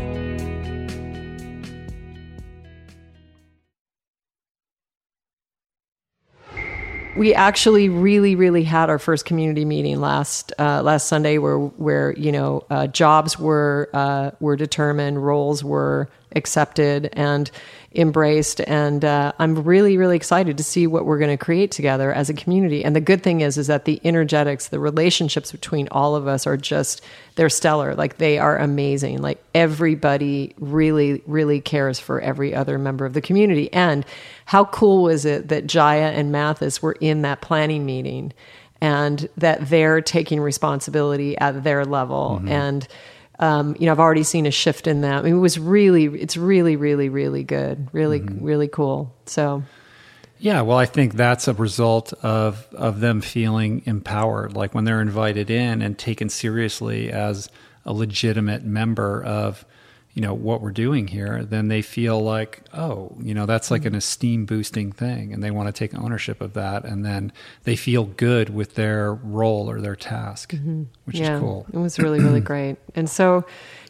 [7.16, 12.12] we actually really really had our first community meeting last uh, last Sunday where where
[12.12, 17.50] you know uh, jobs were uh, were determined roles were accepted and
[17.96, 22.12] embraced and uh, I'm really really excited to see what we're going to create together
[22.12, 22.84] as a community.
[22.84, 26.46] And the good thing is is that the energetics the relationships between all of us
[26.46, 27.00] are just
[27.36, 27.94] they're stellar.
[27.94, 29.22] Like they are amazing.
[29.22, 33.72] Like everybody really really cares for every other member of the community.
[33.72, 34.04] And
[34.44, 38.32] how cool was it that Jaya and Mathis were in that planning meeting
[38.80, 42.42] and that they're taking responsibility at their level?
[42.46, 42.86] And
[43.38, 45.18] um, you know i've already seen a shift in that.
[45.18, 47.88] I mean, it was really it's really really really good.
[47.92, 49.14] Really really cool.
[49.26, 49.62] So
[50.38, 55.00] Yeah, well, I think that's a result of of them feeling empowered, like when they're
[55.00, 57.48] invited in and taken seriously as
[57.84, 59.64] a legitimate member of,
[60.16, 61.44] you know, what we're doing here.
[61.44, 63.98] Then they feel like, oh, you know, that's like an mm-hmm.
[63.98, 67.32] esteem boosting thing, and they want to take ownership of that, and then
[67.64, 70.84] they feel good with their role or their task, mm-hmm.
[71.04, 71.66] which is cool.
[71.70, 73.44] it was really really great and so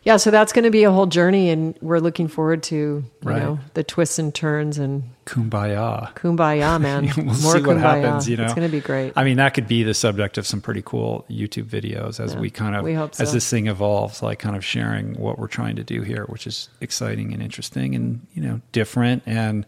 [0.07, 3.05] yeah so that's going to be a whole journey and we're looking forward to you
[3.23, 3.43] Right.
[3.43, 6.15] know the twists and turns and Kumbaya.
[6.15, 8.29] kumbaya man we'll more see what kumbaya happens.
[8.29, 10.47] You know, it's going to be great I mean, that could be the subject of
[10.47, 13.67] some pretty cool YouTube videos as Yeah, we kind of we hope as this thing
[13.67, 17.43] evolves, like kind of sharing what we're trying to do here, which is exciting and
[17.43, 19.23] interesting and you know different.
[19.27, 19.67] And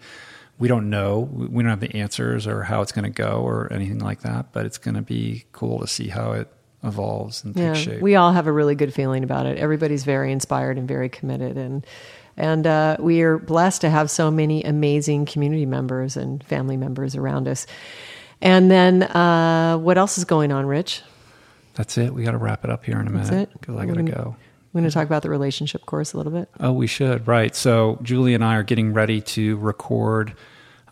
[0.58, 3.72] we don't know, we don't have the answers or how it's going to go or
[3.72, 6.48] anything like that, but it's going to be cool to see how it
[6.82, 8.00] evolves and yeah, shape.
[8.00, 9.58] we all have a really good feeling about it.
[9.58, 11.86] Everybody's very inspired and very committed, and
[12.36, 17.16] and uh, we are blessed to have so many amazing community members and family members
[17.16, 17.66] around us.
[18.40, 21.02] And then, uh, what else is going on, Rich?
[21.74, 22.14] That's it.
[22.14, 24.02] We got to wrap it up here in a That's minute because I got to
[24.04, 24.36] go.
[24.72, 26.48] We're going to talk about the relationship course a little bit.
[26.60, 27.26] Oh, we should.
[27.26, 27.56] Right.
[27.56, 30.34] So Julie and I are getting ready to record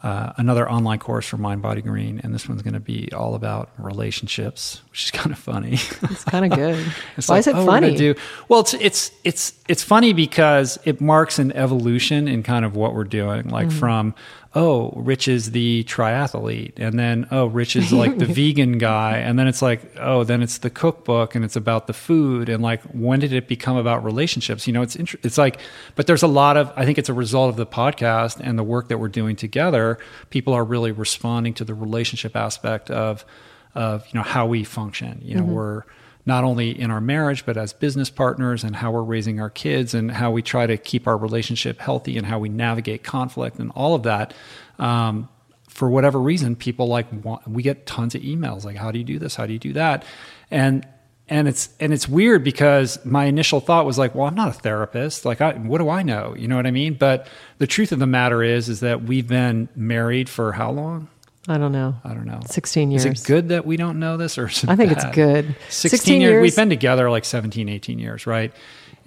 [0.07, 3.35] uh, another online course for Mind Body Green, and this one's going to be all
[3.35, 5.73] about relationships, which is kind of funny.
[5.73, 6.79] It's kind of good.
[7.17, 7.97] It's Why like, is it oh, funny?
[7.97, 8.15] Do,
[8.49, 12.95] well, it's it's it's it's funny because it marks an evolution in kind of what
[12.95, 13.49] we're doing.
[13.49, 13.79] Like Mm-hmm.
[13.79, 14.15] from
[14.57, 19.39] oh, Rich is the triathlete, and then oh, Rich is like the vegan guy, and
[19.39, 22.83] then it's like oh, then it's the cookbook, and it's about the food, and like
[22.85, 24.67] when did it become about relationships?
[24.67, 25.61] You know, it's inter- it's like,
[25.95, 28.65] but there's a lot of I think it's a result of the podcast and the
[28.65, 29.99] work that we're doing together.
[30.31, 33.27] People are really responding to the relationship aspect of
[33.75, 35.21] of you know how we function.
[35.23, 35.53] You know, mm-hmm.
[35.53, 35.83] we're
[36.27, 39.95] not only in our marriage but as business partners and how we're raising our kids
[39.95, 43.71] and how we try to keep our relationship healthy and how we navigate conflict and
[43.75, 44.35] all of that.
[44.79, 45.29] Um,
[45.69, 49.05] for whatever reason, people like want, we get tons of emails like, "How do you
[49.05, 49.37] do this?
[49.37, 50.05] How do you do that?"
[50.51, 50.87] And
[51.29, 54.53] and it's and it's weird because my initial thought was like, "Well, I'm not a
[54.53, 55.25] therapist.
[55.25, 56.35] Like, I, what do I know?
[56.37, 59.29] You know what I mean?" But the truth of the matter is, is that we've
[59.29, 61.09] been married for how long?
[61.49, 61.95] I don't know.
[62.05, 62.41] I don't know.
[62.47, 63.05] 16 years.
[63.05, 65.55] Is it good that we don't know this or is it I think it's good.
[65.69, 66.31] 16, 16 years.
[66.31, 66.43] years.
[66.43, 68.53] We've been together like 17, 18 years, right?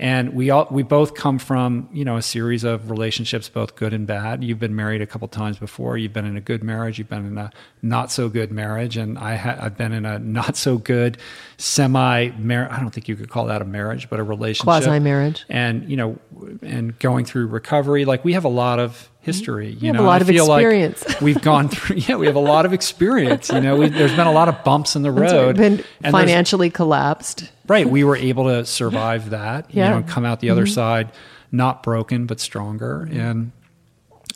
[0.01, 3.93] And we all we both come from, you know, a series of relationships, both good
[3.93, 4.41] and bad.
[4.45, 5.97] You've been married a couple times before.
[5.97, 6.97] You've been in a good marriage.
[6.99, 10.17] You've been in a not so good marriage, and I ha- I've been in a
[10.17, 11.17] not so good
[11.57, 12.71] semi marriage.
[12.71, 15.43] I don't think you could call that a marriage, but a relationship, Quasi-marriage.
[15.49, 16.17] and you know,
[16.61, 18.05] and going through recovery.
[18.05, 19.71] Like we have a lot of history.
[19.71, 21.05] You have know, a lot I of feel like experience.
[21.21, 21.97] we've gone through.
[21.97, 23.49] Yeah, we have a lot of experience.
[23.49, 25.31] You know, we, there's been a lot of bumps in the right.
[25.31, 25.57] road.
[25.57, 27.51] Been and financially collapsed.
[27.67, 29.85] right we were able to survive that Yeah.
[29.85, 30.73] you know and come out the other mm-hmm.
[30.73, 31.11] side
[31.51, 33.51] not broken but stronger and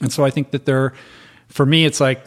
[0.02, 0.94] and so i think that there
[1.48, 2.24] for me it's like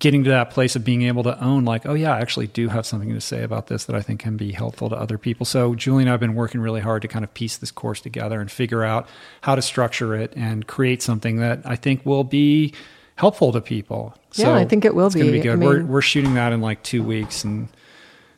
[0.00, 2.68] getting to that place of being able to own like oh yeah i actually do
[2.68, 5.46] have something to say about this that i think can be helpful to other people
[5.46, 8.40] so julie and i've been working really hard to kind of piece this course together
[8.40, 9.06] and figure out
[9.42, 12.72] how to structure it and create something that i think will be
[13.16, 15.38] helpful to people Yeah, I think it will it's gonna be.
[15.38, 17.68] be good I we're, we're shooting that in like two weeks and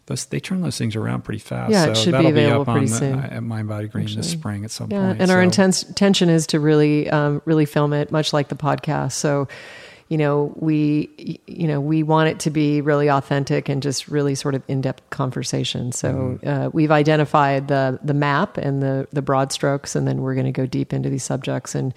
[0.07, 1.71] those, they turn those things around pretty fast.
[1.71, 3.21] Yeah, it so should be available up on pretty the, soon.
[3.21, 5.23] at Mind Body Green this spring at some Yeah, point.
[5.23, 9.13] and our intense, intention is to really, um, really film it, much like the podcast.
[9.13, 9.47] So,
[10.13, 14.35] you know, we, you know, we want it to be really authentic and just really
[14.35, 15.91] sort of in-depth conversation.
[15.93, 16.49] So, Mm-hmm.
[16.49, 20.53] uh, we've identified the the map and the the broad strokes, and then we're going
[20.55, 21.95] to go deep into these subjects and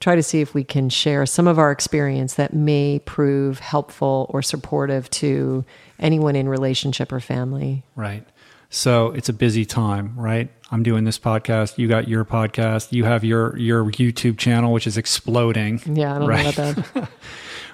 [0.00, 4.26] try to see if we can share some of our experience that may prove helpful
[4.28, 5.64] or supportive to
[5.98, 7.82] anyone in relationship or family.
[7.96, 8.26] Right.
[8.68, 10.50] So it's a busy time, right?
[10.70, 11.78] I'm doing this podcast.
[11.78, 12.92] You got your podcast.
[12.92, 15.80] You have your your YouTube channel, which is exploding.
[15.86, 16.44] Yeah, I don't right?
[16.58, 17.08] know about that.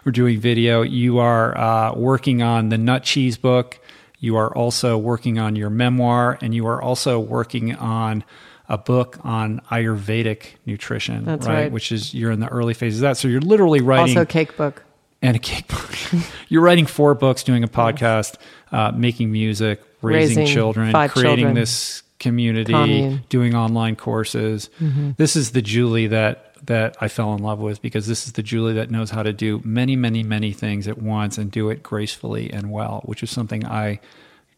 [0.05, 0.83] We're doing video.
[0.83, 3.79] You are uh, working on the Nut Cheese book.
[4.19, 8.25] You are also working on your memoir, and you are also working on
[8.69, 11.73] a book on Ayurvedic nutrition, That's right.
[11.73, 13.17] Which is you're in the early phases of that.
[13.17, 14.85] So you're literally writing also, a cake book.
[15.23, 15.91] and a cake book.
[16.49, 18.37] You're writing four books, doing a podcast,
[18.73, 21.55] uh, making music, raising, Raising children, creating children.
[21.55, 23.25] this community, Commune.
[23.29, 24.71] doing online courses.
[25.17, 28.45] This is the Julie that that I fell in love with because this is the
[28.45, 31.83] Julie that knows how to do many, many, many things at once and do it
[31.83, 33.99] gracefully and well, which is something I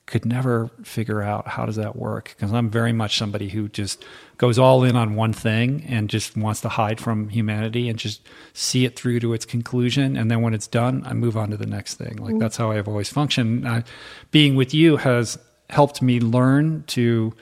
[0.04, 2.34] could never figure out how does that work.
[2.36, 4.04] Because I'm very much somebody who just
[4.36, 8.20] goes all in on one thing and just wants to hide from humanity and just
[8.52, 10.14] see it through to its conclusion.
[10.14, 12.16] And then when it's done I move on to the next thing.
[12.16, 13.66] Like that's how I've always functioned.
[13.66, 13.80] Uh,
[14.30, 15.38] being with you has
[15.70, 17.32] helped me learn to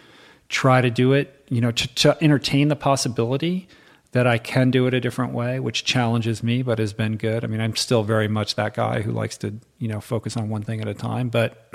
[0.48, 3.68] try to do it you know to, to entertain the possibility
[4.12, 7.44] that I can do it a different way, which challenges me, but has been good.
[7.44, 10.48] I mean, I'm still very much that guy who likes to, you know, focus on
[10.48, 11.70] one thing at a time, but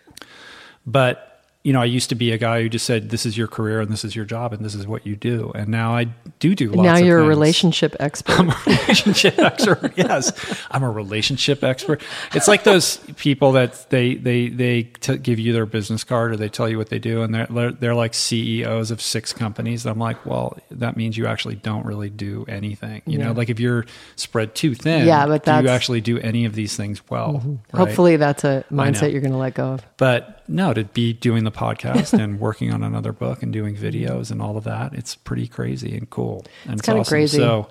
[0.86, 1.35] but
[1.66, 3.80] you know, I used to be a guy who just said, "This is your career
[3.80, 6.04] and this is your job and this is what you do." And now I
[6.38, 6.70] do do.
[6.70, 8.34] Lots now you're a relationship expert.
[8.38, 9.92] I'm a relationship expert.
[9.96, 12.04] Yes, I'm a relationship expert.
[12.34, 16.36] It's like those people that they they they t- give you their business card or
[16.36, 19.86] they tell you what they do, and they're they're, like CEOs of six companies.
[19.86, 23.02] I'm like, well, that means you actually don't really do anything.
[23.06, 26.44] You know, like if you're spread too thin, Yeah, but do you actually do any
[26.44, 27.34] of these things well?
[27.34, 27.54] Mm-hmm.
[27.72, 27.86] right?
[27.86, 29.84] Hopefully, that's a mindset you're going to let go of.
[29.96, 34.30] But no, to be doing the podcast and working on another book and doing videos
[34.30, 36.44] and all of that, it's pretty crazy and cool.
[36.64, 37.10] And it's, kinda awesome.
[37.10, 37.38] crazy.
[37.38, 37.68] So,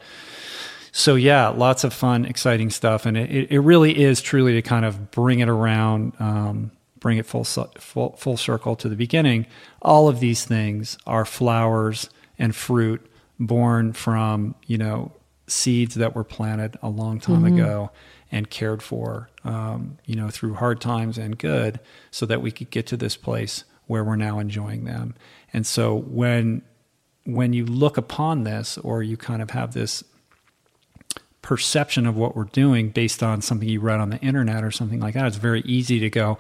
[0.92, 4.86] so yeah, lots of fun, exciting stuff, and it, it, really is truly to kind
[4.86, 9.46] of bring it around, um, bring it full, full full circle to the beginning.
[9.82, 12.10] All of these things are flowers
[12.40, 13.06] and fruit
[13.40, 15.12] born from you know
[15.48, 17.92] seeds that were planted a long time ago
[18.32, 21.80] and cared for, um, you know, through hard times and good,
[22.12, 25.14] so that we could get to this place where we're now enjoying them.
[25.54, 26.64] And so when
[27.26, 30.04] when you look upon this, or you kind of have this
[31.42, 35.00] perception of what we're doing based on something you read on the internet or something
[35.00, 36.38] like that, it's very easy to go,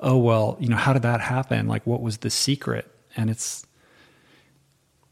[0.00, 1.66] oh, well, you know, how did that happen?
[1.66, 2.88] Like, what was the secret?
[3.16, 3.66] And it's,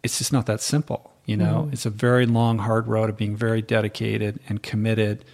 [0.02, 1.12] it's just not that simple.
[1.24, 1.72] You know, mm-hmm.
[1.72, 5.24] it's a very long, hard road of being very dedicated and committed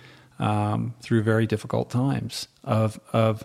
[0.42, 3.44] um, through very difficult times of of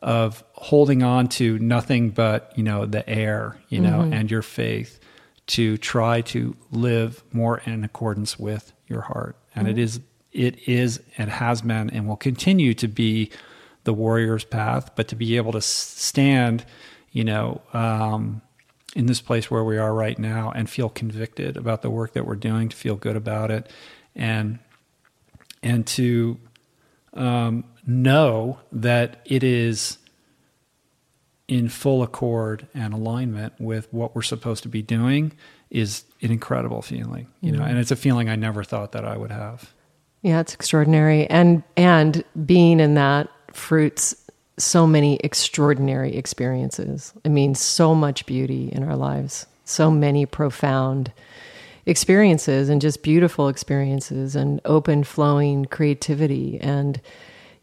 [0.00, 4.12] of holding on to nothing but you know the air, you know, mm-hmm.
[4.12, 4.98] and your faith
[5.46, 9.36] to try to live more in accordance with your heart.
[9.54, 9.78] And mm-hmm.
[9.78, 10.00] it is
[10.32, 13.30] it is and has been and will continue to be
[13.84, 16.64] the warrior's path, but to be able to stand,
[17.12, 18.42] you know, um,
[18.96, 22.26] in this place where we are right now and feel convicted about the work that
[22.26, 23.70] we're doing, to feel good about it,
[24.16, 24.58] and
[25.64, 26.38] and to
[27.14, 29.98] um, know that it is
[31.48, 35.32] in full accord and alignment with what we're supposed to be doing
[35.70, 37.70] is an incredible feeling, you know, mm-hmm.
[37.70, 39.72] and it's a feeling I never thought that I would have.
[40.22, 44.14] Yeah, it's extraordinary, and and being in that fruits
[44.56, 47.12] so many extraordinary experiences.
[47.24, 51.12] I mean, so much beauty in our lives, so many profound
[51.86, 57.00] experiences, and just beautiful experiences, and open flowing creativity, and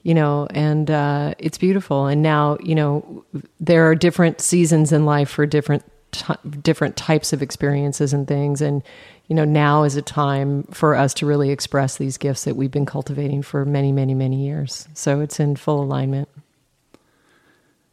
[0.04, 2.08] you know, and uh, it's beautiful.
[2.08, 3.24] And now, you know,
[3.60, 8.62] there are different seasons in life for different t- different types of experiences and things,
[8.62, 8.84] and
[9.28, 12.70] you know, now is a time for us to really express these gifts that we've
[12.70, 14.90] been cultivating for many, many, many years.
[14.94, 16.28] So it's in full alignment.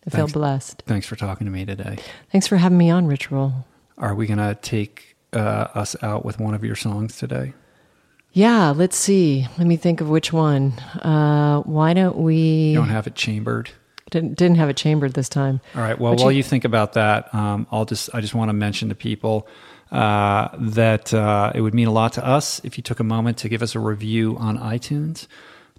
[0.05, 0.83] I feel blessed.
[0.87, 1.99] Thanks for talking to me today.
[2.33, 3.53] Thanks for having me on, Rich Roll.
[3.99, 7.55] Are we going to take uh, us out with one of your songs today?
[8.33, 9.47] Yeah, let's see.
[9.57, 10.73] Let me think of which one.
[10.73, 12.37] Uh, why don't we?
[12.71, 13.71] You don't have it chambered.
[14.11, 15.61] Didn't didn't have it chambered this time.
[15.75, 15.99] All right.
[15.99, 18.89] Well, while you, you think about that, um, I'll just I just want to mention
[18.91, 19.49] to people
[19.91, 23.39] uh, that uh, it would mean a lot to us if you took a moment
[23.39, 25.27] to give us a review on iTunes,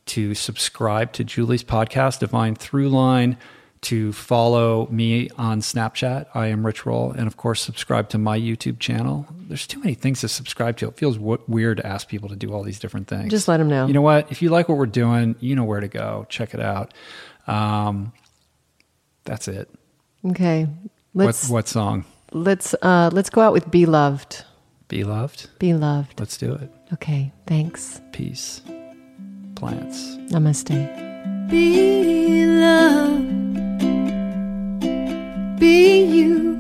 [0.07, 3.37] to subscribe to Julie's podcast, Divine Throughline
[3.81, 6.27] to follow me on Snapchat.
[6.33, 7.11] I am Rich Roll.
[7.11, 9.25] And of course, subscribe to my YouTube channel.
[9.47, 10.89] There's too many things to subscribe to.
[10.89, 13.31] It feels w- weird to ask people to do all these different things.
[13.31, 13.87] Just let them know.
[13.87, 14.31] You know what?
[14.31, 16.25] If you like what we're doing, you know where to go.
[16.29, 16.93] Check it out.
[17.47, 18.11] Um,
[19.23, 19.69] that's it.
[20.25, 20.67] Okay.
[21.13, 22.05] Let's, what, what song?
[22.31, 24.43] Let's uh, let's go out with "Be Loved."
[24.87, 25.49] Be loved.
[25.59, 26.19] Be loved.
[26.19, 26.71] Let's do it.
[26.93, 27.31] Okay.
[27.45, 28.01] Thanks.
[28.11, 28.61] Peace.
[29.55, 30.15] Plants.
[30.31, 31.49] Namaste.
[31.49, 33.68] Be loved
[35.59, 36.55] be you,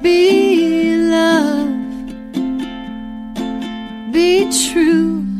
[0.00, 1.68] be love,
[4.10, 5.31] be true.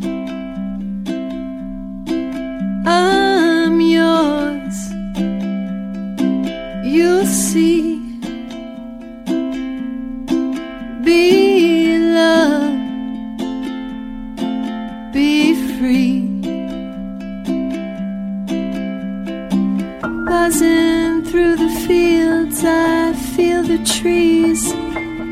[22.65, 24.73] I feel the trees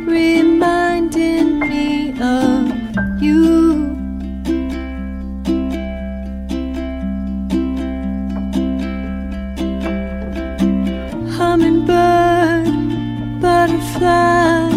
[0.05, 2.73] reminding me of
[3.21, 3.95] you.
[11.37, 12.67] Hummingbird,
[13.41, 14.69] butterfly,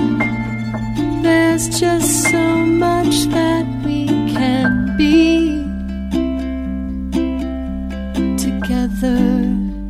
[1.22, 5.64] there's just so much that we can't be
[8.36, 9.83] together.